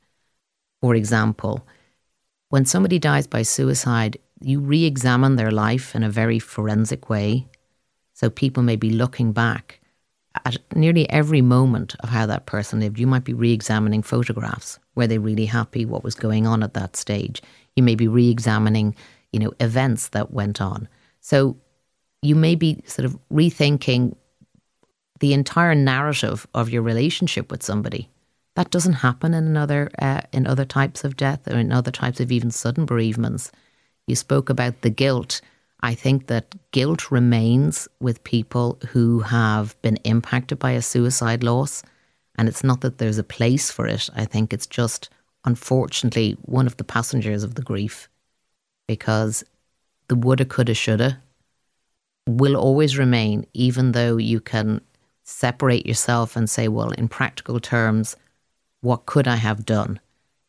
[0.82, 1.68] For example,
[2.48, 7.50] when somebody dies by suicide, you re examine their life in a very forensic way.
[8.20, 9.80] So people may be looking back
[10.44, 13.00] at nearly every moment of how that person lived.
[13.00, 14.78] You might be re examining photographs.
[14.94, 15.86] Were they really happy?
[15.86, 17.42] What was going on at that stage?
[17.78, 18.94] You may be re examining,
[19.32, 20.90] you know, events that went on.
[21.22, 21.56] So
[22.22, 24.18] you may be sort of rethinking
[25.22, 28.10] the entire narrative of your relationship with somebody.
[28.56, 32.20] That doesn't happen in another uh, in other types of death or in other types
[32.20, 33.50] of even sudden bereavements.
[34.08, 35.40] You spoke about the guilt
[35.82, 41.84] I think that guilt remains with people who have been impacted by a suicide loss.
[42.38, 44.10] And it's not that there's a place for it.
[44.16, 45.10] I think it's just,
[45.46, 48.10] unfortunately, one of the passengers of the grief
[48.88, 49.44] because
[50.08, 51.22] the woulda, coulda, shoulda
[52.28, 54.82] will always remain, even though you can
[55.24, 58.16] separate yourself and say, well, in practical terms,
[58.82, 60.00] what could I have done?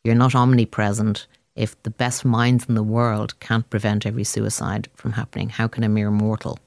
[0.03, 1.27] You're not omnipresent.
[1.55, 5.83] If the best minds in the world can't prevent every suicide from happening, how can
[5.83, 6.57] a mere mortal?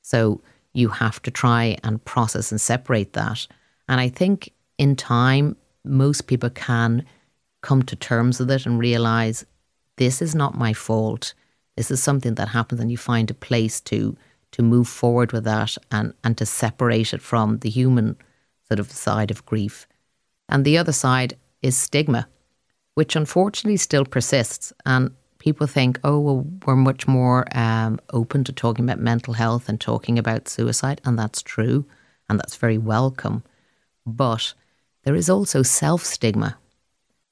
[0.00, 0.40] So
[0.72, 3.46] you have to try and process and separate that.
[3.88, 7.04] And I think in time, most people can
[7.60, 9.44] come to terms with it and realize
[9.96, 11.34] this is not my fault.
[11.76, 14.16] This is something that happens, and you find a place to
[14.52, 18.16] to move forward with that and, and to separate it from the human
[18.68, 19.86] sort of side of grief.
[20.48, 22.28] And the other side is stigma,
[22.94, 24.72] which unfortunately still persists.
[24.84, 29.68] And people think, oh, well, we're much more um, open to talking about mental health
[29.68, 31.00] and talking about suicide.
[31.04, 31.84] And that's true.
[32.28, 33.42] And that's very welcome.
[34.06, 34.54] But
[35.04, 36.56] there is also self stigma.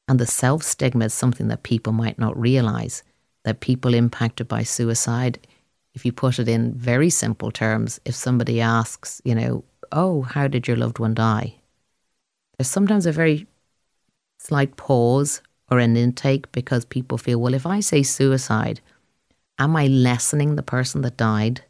[0.09, 3.03] And the self stigma is something that people might not realize
[3.45, 5.47] that people impacted by suicide,
[5.95, 10.47] if you put it in very simple terms, if somebody asks, you know, oh, how
[10.47, 11.55] did your loved one die?
[12.57, 13.47] There's sometimes a very
[14.39, 18.81] slight pause or an intake because people feel, well, if I say suicide,
[19.59, 21.63] am I lessening the person that died?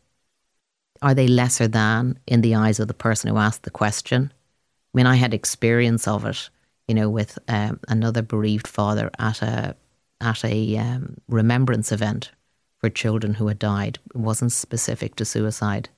[1.02, 4.32] Are they lesser than in the eyes of the person who asked the question?
[4.32, 6.50] I mean, I had experience of it,
[6.88, 9.76] you know, with um, another bereaved father at a
[10.22, 12.30] at a um, remembrance event
[12.78, 13.98] for children who had died.
[14.14, 15.88] It wasn't specific to suicide,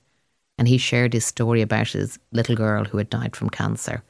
[0.58, 4.02] and he shared his story about his little girl who had died from cancer.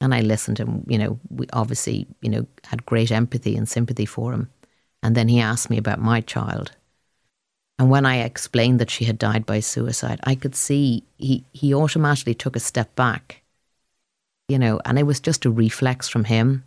[0.00, 4.06] And I listened, and you know, we obviously, you know, had great empathy and sympathy
[4.06, 4.50] for him.
[5.02, 6.72] And then he asked me about my child.
[7.78, 11.74] And when I explained that she had died by suicide, I could see he, he
[11.74, 13.40] automatically took a step back
[14.50, 16.64] you know, and it was just a reflex from him.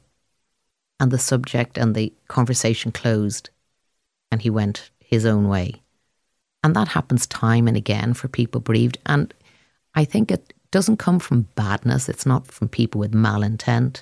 [1.02, 3.50] And the subject and the conversation closed,
[4.32, 5.82] and he went his own way.
[6.64, 9.00] And that happens time and again for people bereaved.
[9.06, 9.34] And
[9.96, 14.02] I think it doesn't come from badness, it's not from people with malintent.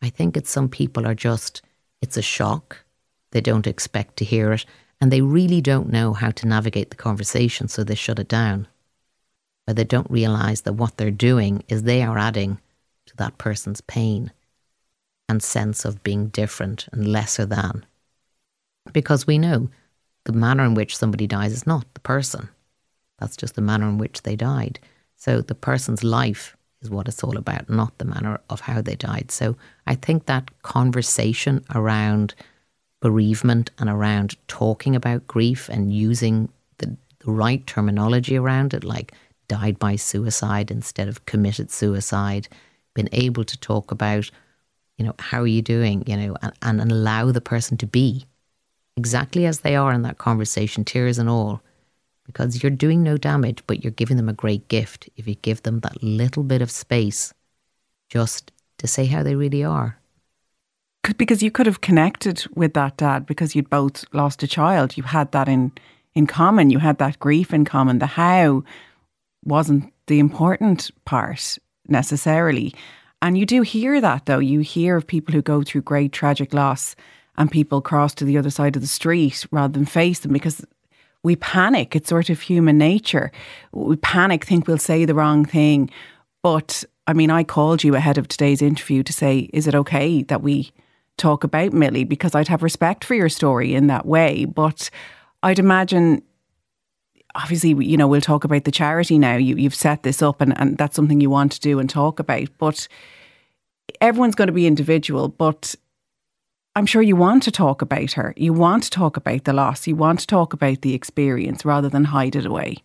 [0.00, 1.62] I think it's some people are just,
[2.00, 2.84] it's a shock.
[3.32, 4.64] They don't expect to hear it,
[5.00, 8.68] and they really don't know how to navigate the conversation, so they shut it down.
[9.66, 12.60] But they don't realize that what they're doing is they are adding
[13.06, 14.30] to that person's pain
[15.28, 17.84] and sense of being different and lesser than.
[18.92, 19.70] Because we know
[20.22, 22.48] the manner in which somebody dies is not the person.
[23.18, 24.78] That's just the manner in which they died.
[25.24, 28.96] So the person's life is what it's all about, not the manner of how they
[28.96, 29.30] died.
[29.30, 29.56] So
[29.86, 32.34] I think that conversation around
[33.00, 39.12] bereavement and around talking about grief and using the, the right terminology around it, like
[39.46, 42.48] died by suicide instead of committed suicide,
[42.92, 44.28] been able to talk about,
[44.98, 48.26] you know, how are you doing, you know, and, and allow the person to be
[48.96, 51.62] exactly as they are in that conversation, tears and all,
[52.24, 55.62] because you're doing no damage, but you're giving them a great gift if you give
[55.62, 57.32] them that little bit of space
[58.08, 59.98] just to say how they really are.
[61.16, 64.96] Because you could have connected with that dad because you'd both lost a child.
[64.96, 65.72] You had that in,
[66.14, 66.70] in common.
[66.70, 67.98] You had that grief in common.
[67.98, 68.62] The how
[69.44, 71.58] wasn't the important part
[71.88, 72.72] necessarily.
[73.20, 74.38] And you do hear that though.
[74.38, 76.94] You hear of people who go through great tragic loss
[77.36, 80.64] and people cross to the other side of the street rather than face them because
[81.22, 81.94] we panic.
[81.94, 83.30] It's sort of human nature.
[83.72, 85.90] We panic, think we'll say the wrong thing.
[86.42, 90.22] But I mean, I called you ahead of today's interview to say, is it okay
[90.24, 90.72] that we
[91.16, 92.04] talk about Milly?
[92.04, 94.44] Because I'd have respect for your story in that way.
[94.44, 94.90] But
[95.42, 96.22] I'd imagine
[97.34, 99.36] obviously, you know, we'll talk about the charity now.
[99.36, 102.18] You, you've set this up and, and that's something you want to do and talk
[102.18, 102.48] about.
[102.58, 102.88] But
[104.00, 105.28] everyone's going to be individual.
[105.28, 105.74] But
[106.74, 108.32] I'm sure you want to talk about her.
[108.36, 109.86] You want to talk about the loss.
[109.86, 112.78] You want to talk about the experience rather than hide it away.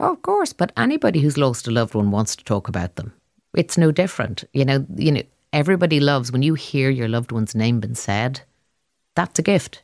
[0.00, 3.12] Oh, of course, but anybody who's lost a loved one wants to talk about them.
[3.54, 4.44] It's no different.
[4.52, 8.42] You know, you know, everybody loves when you hear your loved one's name being said.
[9.14, 9.82] That's a gift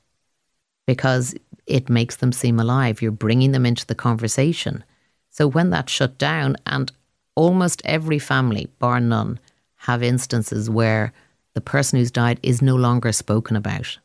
[0.87, 1.34] because
[1.66, 3.00] it makes them seem alive.
[3.00, 4.84] You're bringing them into the conversation.
[5.30, 6.90] So when that's shut down, and
[7.34, 9.38] almost every family, bar none,
[9.76, 11.12] have instances where
[11.58, 13.98] the person who's died is no longer spoken about.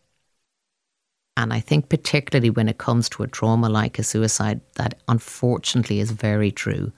[1.38, 6.00] And I think, particularly when it comes to a trauma like a suicide, that unfortunately
[6.00, 6.92] is very true.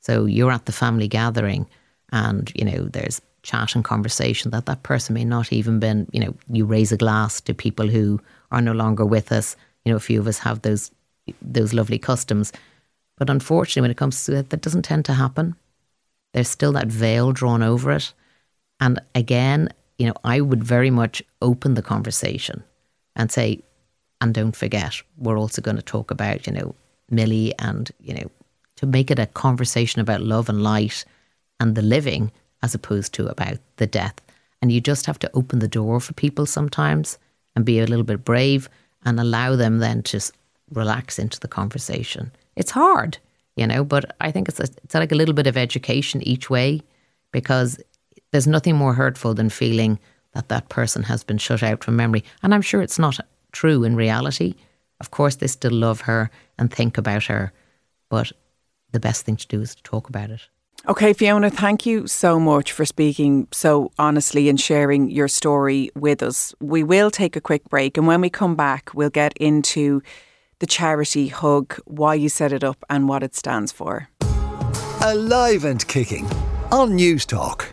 [0.00, 1.68] So you're at the family gathering,
[2.10, 6.08] and you know there's chat and conversation that that person may not even been.
[6.10, 8.18] You know, you raise a glass to people who
[8.50, 10.90] are no longer with us, you know, a few of us have those
[11.42, 12.50] those lovely customs.
[13.18, 15.54] But unfortunately, when it comes to it, that doesn't tend to happen.
[16.32, 18.14] There's still that veil drawn over it.
[18.80, 22.62] And again, you know, I would very much open the conversation
[23.16, 23.62] and say,
[24.20, 26.74] And don't forget, we're also going to talk about, you know,
[27.10, 28.30] Milly and, you know,
[28.76, 31.04] to make it a conversation about love and light
[31.58, 32.30] and the living
[32.62, 34.14] as opposed to about the death.
[34.62, 37.18] And you just have to open the door for people sometimes
[37.54, 38.68] and be a little bit brave
[39.04, 40.20] and allow them then to
[40.70, 42.30] relax into the conversation.
[42.56, 43.18] It's hard,
[43.56, 46.50] you know, but I think it's, a, it's like a little bit of education each
[46.50, 46.82] way
[47.32, 47.80] because
[48.30, 49.98] there's nothing more hurtful than feeling
[50.32, 52.24] that that person has been shut out from memory.
[52.42, 53.18] And I'm sure it's not
[53.52, 54.54] true in reality.
[55.00, 57.52] Of course, they still love her and think about her,
[58.08, 58.32] but
[58.92, 60.40] the best thing to do is to talk about it.
[60.88, 66.22] Okay, Fiona, thank you so much for speaking so honestly and sharing your story with
[66.22, 66.54] us.
[66.60, 70.02] We will take a quick break, and when we come back, we'll get into
[70.60, 74.08] the charity HUGG, why you set it up, and what it stands for.
[75.02, 76.26] Alive and kicking
[76.70, 77.66] on Newstalk.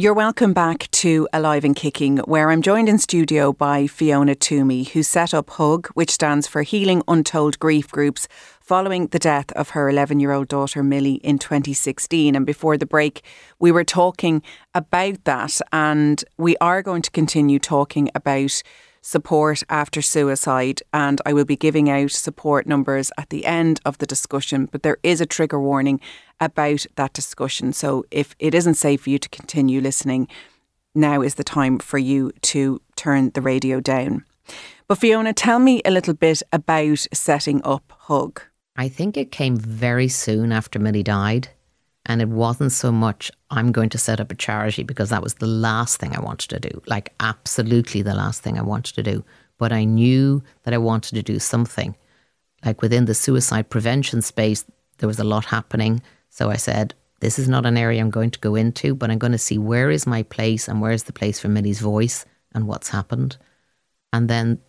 [0.00, 4.86] You're welcome back to Alive and Kicking, where I'm joined in studio by Fiona Tuomey,
[4.90, 8.28] who set up HUGG, which stands for Healing Untold Grief Groups,
[8.60, 12.36] following the death of her 11 year old daughter Milly in 2016.
[12.36, 13.24] And before the break,
[13.58, 14.40] we were talking
[14.72, 18.62] about that, and we are going to continue talking about
[19.08, 20.82] support after suicide.
[20.92, 24.82] And I will be giving out support numbers at the end of the discussion, but
[24.82, 25.98] there is a trigger warning
[26.40, 27.72] about that discussion.
[27.72, 30.28] So if it isn't safe for you to continue listening,
[30.94, 34.24] now is the time for you to turn the radio down.
[34.86, 38.42] But Fiona, tell me a little bit about setting up HUGG.
[38.76, 41.48] I think it came very soon after Milly died.
[42.08, 45.34] And it wasn't so much, I'm going to set up a charity because that was
[45.34, 49.02] the last thing I wanted to do, like absolutely the last thing I wanted to
[49.02, 49.24] do.
[49.58, 51.94] But I knew that I wanted to do something.
[52.64, 54.64] Like within the suicide prevention space,
[54.98, 56.02] there was a lot happening.
[56.30, 59.18] So I said, this is not an area I'm going to go into, but I'm
[59.18, 62.66] going to see where is my place and where's the place for Milly's voice and
[62.66, 63.36] what's happened.
[64.12, 64.60] And then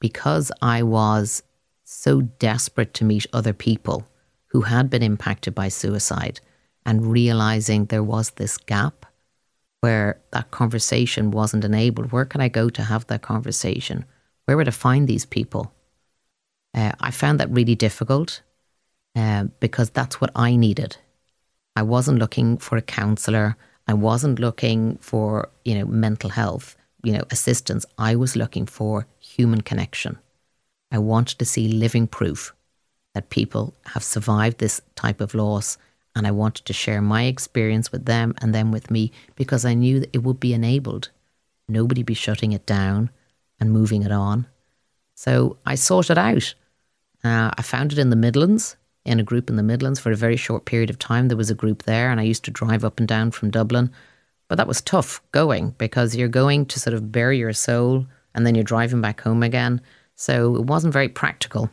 [0.00, 1.42] because I was
[1.84, 4.06] so desperate to meet other people
[4.46, 6.40] who had been impacted by suicide,
[6.88, 9.04] and realizing there was this gap
[9.82, 12.10] where that conversation wasn't enabled.
[12.12, 14.06] Where can I go to have that conversation?
[14.46, 15.70] Where would I find these people?
[16.72, 18.40] Uh, I found that really difficult
[19.14, 20.96] uh, because that's what I needed.
[21.76, 23.58] I wasn't looking for a counselor.
[23.86, 27.84] I wasn't looking for you know mental health, you know assistance.
[27.98, 30.18] I was looking for human connection.
[30.90, 32.54] I wanted to see living proof
[33.14, 35.76] that people have survived this type of loss
[36.18, 39.74] and I wanted to share my experience with them and them with me because I
[39.74, 41.10] knew that it would be enabled.
[41.68, 43.10] Nobody be shutting it down
[43.60, 44.46] and moving it on.
[45.14, 46.54] So I sought it out.
[47.22, 50.16] Uh, I found it in the Midlands, in a group in the Midlands for a
[50.16, 51.28] very short period of time.
[51.28, 53.92] There was a group there, and I used to drive up and down from Dublin.
[54.48, 58.44] But that was tough going because you're going to sort of bury your soul and
[58.44, 59.80] then you're driving back home again.
[60.16, 61.70] So it wasn't very practical.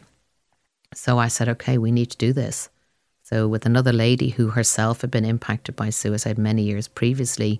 [0.93, 2.69] So I said, okay, we need to do this.
[3.25, 7.59] So, with another lady who herself had been impacted by suicide many years previously,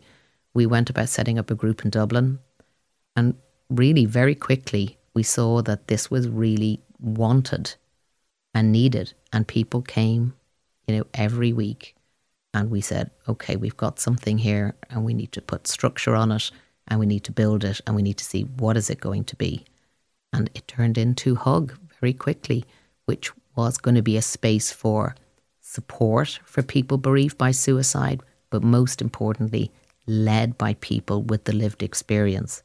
[0.53, 2.38] we went about setting up a group in Dublin.
[3.16, 3.34] And
[3.68, 7.74] really, very quickly, we saw that this was really wanted
[8.53, 9.13] and needed.
[9.34, 10.36] And people came,
[10.88, 11.95] you know, every week.
[12.53, 16.32] And we said, okay, we've got something here and we need to put structure on
[16.32, 16.51] it
[16.88, 19.24] and we need to build it and we need to see what is it going
[19.24, 19.66] to be.
[20.32, 22.66] And it turned into HUGG very quickly,
[23.05, 25.16] which was going to be a space for
[25.76, 29.71] support for people bereaved by suicide, but most importantly,
[30.07, 32.63] led by people with the lived experience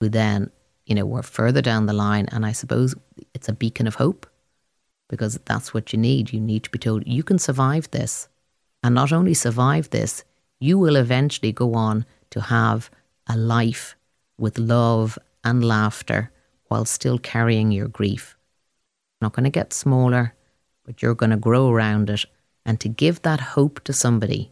[0.00, 0.50] who then,
[0.86, 2.26] you know, were further down the line.
[2.32, 2.94] And I suppose
[3.34, 4.26] it's a beacon of hope
[5.08, 6.32] because that's what you need.
[6.32, 8.28] You need to be told you can survive this.
[8.82, 10.24] And not only survive this,
[10.58, 12.90] you will eventually go on to have
[13.26, 13.96] a life
[14.38, 16.30] with love and laughter
[16.68, 18.36] while still carrying your grief.
[19.20, 20.34] Not going to get smaller,
[20.84, 22.24] but you're going to grow around it
[22.66, 24.50] and to give that hope to somebody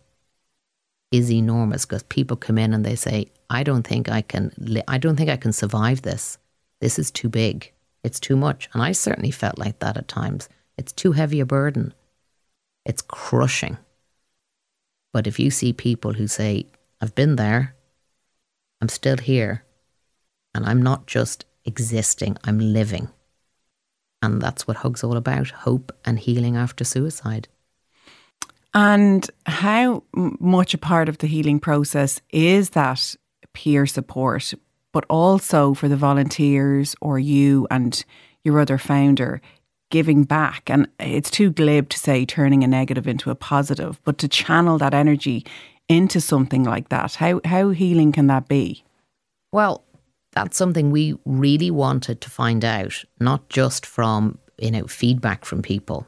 [1.10, 4.82] is enormous because people come in and they say, I don't think I can, li-
[4.88, 6.38] I don't think I can survive this.
[6.80, 7.72] This is too big.
[8.04, 8.68] It's too much.
[8.72, 10.48] And I certainly felt like that at times.
[10.78, 11.92] It's too heavy a burden.
[12.86, 13.78] It's crushing.
[15.12, 16.66] But if you see people who say,
[17.00, 17.74] I've been there,
[18.80, 19.64] I'm still here,
[20.54, 23.08] and I'm not just existing, I'm living.
[24.22, 27.48] And that's what HUGG's all about hope and healing after suicide.
[28.75, 33.14] And how much a part of the healing process is that
[33.53, 34.53] peer support,
[34.93, 38.05] but also for the volunteers or you and
[38.43, 39.41] your other founder
[39.91, 40.68] giving back?
[40.68, 44.77] And it's too glib to say turning a negative into a positive, but to channel
[44.79, 45.47] that energy
[45.89, 48.83] into something like that, how, how healing can that be?
[49.53, 49.85] Well,
[50.33, 55.62] that's something we really wanted to find out, not just from you know feedback from
[55.62, 56.07] people,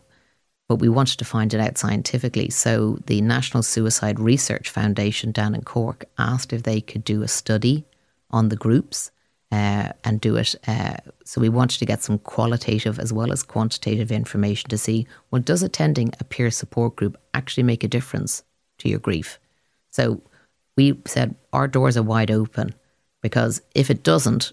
[0.68, 2.50] but we wanted to find it out scientifically.
[2.50, 7.28] So the National Suicide Research Foundation down in Cork asked if they could do a
[7.28, 7.84] study
[8.30, 9.10] on the groups
[9.52, 10.54] uh, and do it.
[10.66, 15.06] Uh, so we wanted to get some qualitative as well as quantitative information to see
[15.30, 18.42] well, does attending a peer support group actually make a difference
[18.78, 19.38] to your grief?
[19.90, 20.20] So
[20.76, 22.74] we said our doors are wide open
[23.22, 24.52] because if it doesn't,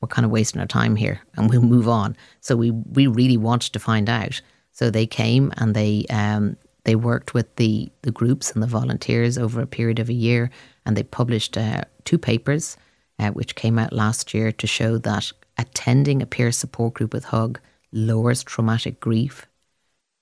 [0.00, 2.16] we're kind of wasting our time here and we'll move on.
[2.40, 4.40] So we, we really wanted to find out.
[4.76, 9.38] So they came and they um, they worked with the, the groups and the volunteers
[9.38, 10.50] over a period of a year
[10.84, 12.76] and they published uh, two papers
[13.18, 17.24] uh, which came out last year to show that attending a peer support group with
[17.24, 17.58] HUGG
[17.92, 19.46] lowers traumatic grief,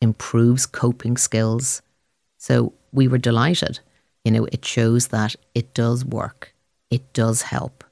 [0.00, 1.82] improves coping skills.
[2.38, 3.80] So we were delighted.
[4.24, 6.54] You know, it shows that it does work,
[6.90, 7.84] it does help.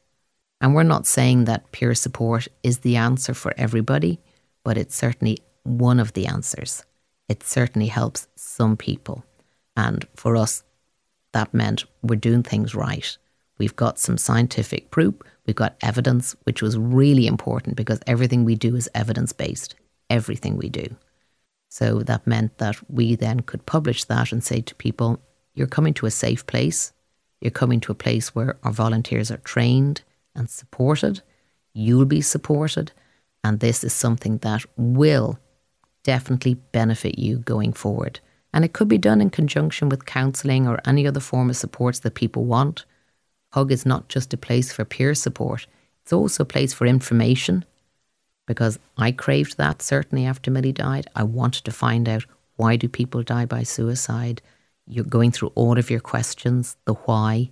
[0.60, 4.20] And we're not saying that peer support is the answer for everybody,
[4.62, 6.84] but it's certainly one of the answers.
[7.28, 9.24] It certainly helps some people.
[9.76, 10.64] And for us,
[11.32, 13.16] that meant we're doing things right.
[13.58, 15.14] We've got some scientific proof,
[15.46, 19.74] we've got evidence, which was really important because everything we do is evidence based.
[20.10, 20.96] Everything we do.
[21.68, 25.20] So that meant that we then could publish that and say to people,
[25.54, 26.92] you're coming to a safe place.
[27.40, 30.02] You're coming to a place where our volunteers are trained
[30.34, 31.22] and supported.
[31.72, 32.92] You'll be supported.
[33.42, 35.38] And this is something that will
[36.02, 38.20] definitely benefit you going forward.
[38.52, 42.00] And it could be done in conjunction with counselling or any other form of supports
[42.00, 42.84] that people want.
[43.52, 45.66] HUGG is not just a place for peer support,
[46.02, 47.64] it's also a place for information.
[48.46, 51.06] Because I craved that certainly after Milly died.
[51.14, 52.24] I wanted to find out
[52.56, 54.42] why do people die by suicide?
[54.86, 57.50] You're going through all of your questions, the why.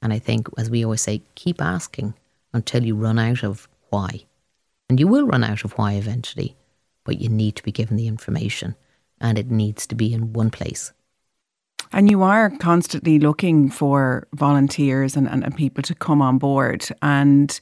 [0.00, 2.14] And I think, as we always say, keep asking
[2.52, 4.24] until you run out of why.
[4.88, 6.56] And you will run out of why eventually,
[7.04, 8.74] but you need to be given the information
[9.20, 10.92] and it needs to be in one place.
[11.92, 16.88] And you are constantly looking for volunteers and, and, and people to come on board.
[17.02, 17.58] And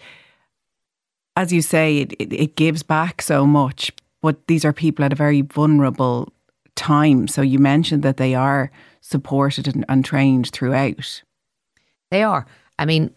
[1.36, 5.12] as you say, it, it, it gives back so much, but these are people at
[5.12, 6.32] a very vulnerable
[6.76, 7.28] time.
[7.28, 8.70] So you mentioned that they are
[9.00, 11.22] supported and, and trained throughout.
[12.10, 12.46] They are.
[12.78, 13.10] I mean,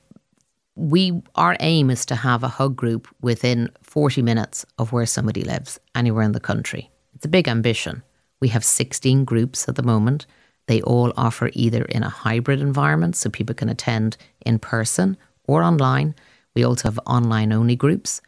[0.76, 5.42] we our aim is to have a HUGG group within 40 minutes of where somebody
[5.46, 6.92] lives anywhere in the country.
[7.16, 8.04] It's a big ambition.
[8.42, 10.26] We have 16 groups at the moment.
[10.68, 15.16] They all offer either in a hybrid environment, so people can attend in person
[15.46, 16.14] or online.
[16.56, 18.22] We also have online only groups,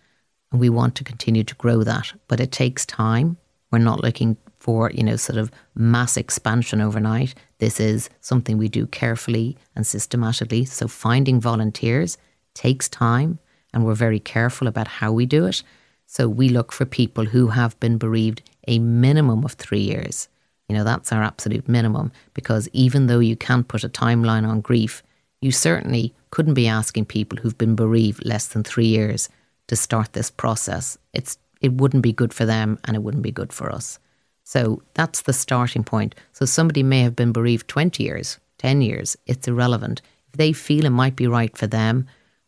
[0.54, 2.14] and we want to continue to grow that.
[2.30, 3.36] But it takes time.
[3.70, 7.36] We're not looking for, you know, sort of mass expansion overnight.
[7.58, 10.64] This is something we do carefully and systematically.
[10.64, 12.18] So finding volunteers
[12.54, 13.40] takes time,
[13.78, 15.62] and we're very careful about how we do it.
[16.08, 20.30] So we look for people who have been bereaved a minimum of three years.
[20.68, 24.62] You know, that's our absolute minimum because even though you can't put a timeline on
[24.62, 25.04] grief,
[25.42, 29.30] you certainly couldn't be asking people who've been bereaved less than three years
[29.68, 30.98] to start this process.
[31.14, 34.00] It's it wouldn't be good for them and it wouldn't be good for us.
[34.44, 36.16] So that's the starting point.
[36.32, 40.02] So somebody may have been bereaved 20 years, 10 years, it's irrelevant.
[40.30, 42.08] If they feel it might be right for them,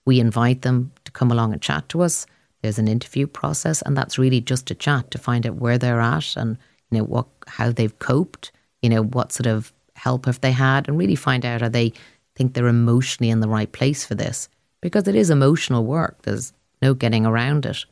[0.09, 2.25] we invite them to come along and chat to us.
[2.61, 6.01] There's an interview process, and that's really just a chat to find out where they're
[6.01, 6.57] at and
[6.91, 8.51] you know what how they've coped,
[8.81, 11.93] you know what sort of help have they had, and really find out are they
[12.35, 14.49] think they're emotionally in the right place for this
[14.81, 16.21] because it is emotional work.
[16.21, 17.85] There's no getting around it,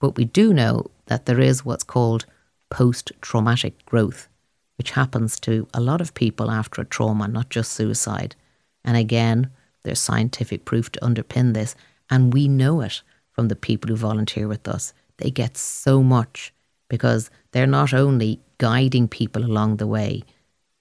[0.00, 2.26] but we do know that there is what's called
[2.70, 4.28] post traumatic growth,
[4.76, 8.34] which happens to a lot of people after a trauma, not just suicide.
[8.84, 9.50] And again,
[9.82, 11.74] there's scientific proof to underpin this,
[12.10, 13.02] and we know it
[13.32, 14.92] from the people who volunteer with us.
[15.18, 16.52] They get so much
[16.88, 20.22] because they're not only guiding people along the way,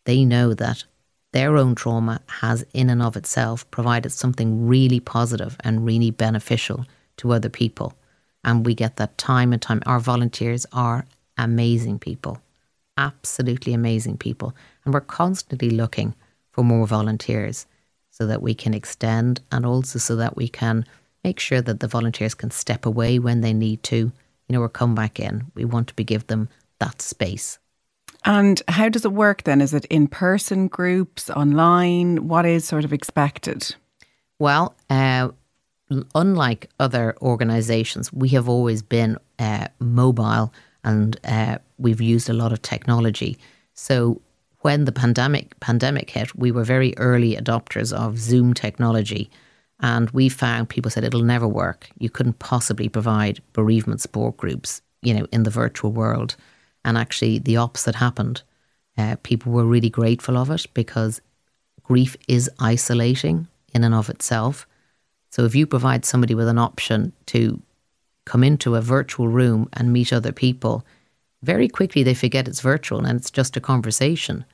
[0.05, 0.83] they know that
[1.33, 6.85] their own trauma has, in and of itself, provided something really positive and really beneficial
[7.17, 7.93] to other people.
[8.43, 9.81] And we get that time and time.
[9.85, 11.05] Our volunteers are
[11.37, 12.41] amazing people,
[12.97, 14.53] absolutely amazing people.
[14.85, 16.15] And we're constantly looking
[16.51, 17.65] for more volunteers
[18.11, 20.85] so that we can extend and also so that we can
[21.25, 24.69] make sure that the volunteers can step away when they need to, you know, or
[24.69, 25.33] come back in.
[25.55, 26.49] We want to be give them
[26.79, 27.57] that space.
[28.25, 29.59] And how does it work then?
[29.61, 32.27] Is it in person groups, online?
[32.27, 33.75] What is sort of expected?
[34.37, 35.29] Well, uh,
[36.13, 40.53] unlike other organisations, we have always been uh, mobile
[40.83, 43.37] and uh, we've used a lot of technology.
[43.73, 44.21] So
[44.61, 49.29] when the pandemic pandemic hit, we were very early adopters of Zoom technology
[49.79, 51.89] And we found people said it'll never work.
[51.99, 56.35] You couldn't possibly provide bereavement support groups, you know, in the virtual world.
[56.85, 58.41] And actually, the opposite happened.
[58.97, 61.21] Uh, people were really grateful of it because
[61.83, 64.65] grief is isolating in and of itself.
[65.29, 67.61] So if you provide somebody with an option to
[68.25, 70.85] come into a virtual room and meet other people,
[71.43, 74.45] very quickly they forget it's virtual and it's just a conversation.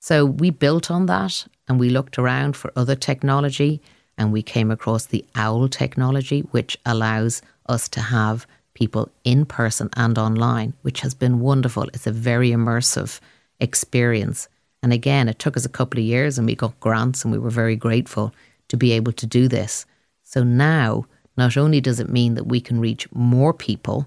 [0.00, 3.80] So we built on that and we looked around for other technology
[4.22, 9.90] and we came across the OWL technology, which allows us to have people in person
[9.96, 11.88] and online, which has been wonderful.
[11.92, 13.18] It's a very immersive
[13.58, 14.48] experience.
[14.80, 17.38] And again, it took us a couple of years and we got grants and we
[17.38, 18.32] were very grateful
[18.68, 19.86] to be able to do this.
[20.22, 21.04] So now,
[21.36, 24.06] not only does it mean that we can reach more people,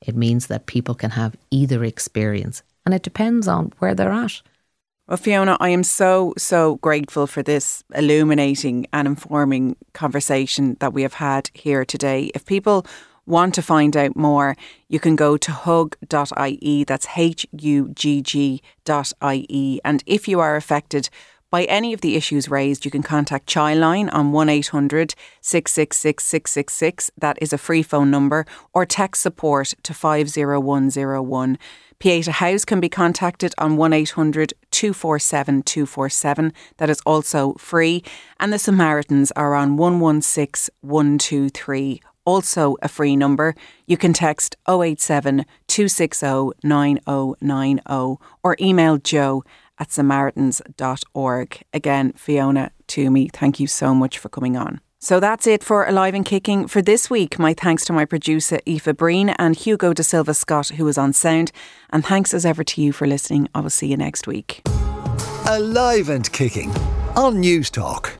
[0.00, 2.64] it means that people can have either experience.
[2.84, 4.42] And it depends on where they're at.
[5.06, 11.02] Well, Fiona, I am so, so grateful for this illuminating and informing conversation that we
[11.02, 12.30] have had here today.
[12.34, 12.86] If people
[13.26, 14.56] want to find out more,
[14.88, 19.80] you can go to hugg.ie, that's H U G G.ie.
[19.84, 21.10] And if you are affected
[21.54, 27.12] by any of the issues raised, you can contact Childline on 1 800 666 666.
[27.16, 31.58] That is a free phone number, or text support to 50101.
[32.00, 36.52] Pieta House can be contacted on 1800 247 247.
[36.78, 38.02] That is also free.
[38.40, 43.54] And the Samaritans are on 116 123 also a free number.
[43.86, 49.44] You can text 087 260 9090 or email joe
[49.78, 51.62] at samaritans.org.
[51.72, 54.80] Again, Fiona Tuomey, thank you so much for coming on.
[55.00, 57.38] So that's it for Alive and Kicking for this week.
[57.38, 61.12] My thanks to my producer, Aoife Breen, and Hugo De Silva Scott, who was on
[61.12, 61.52] sound.
[61.90, 63.48] And thanks as ever to you for listening.
[63.54, 64.62] I will see you next week.
[65.46, 66.70] Alive and Kicking
[67.16, 68.12] on Newstalk.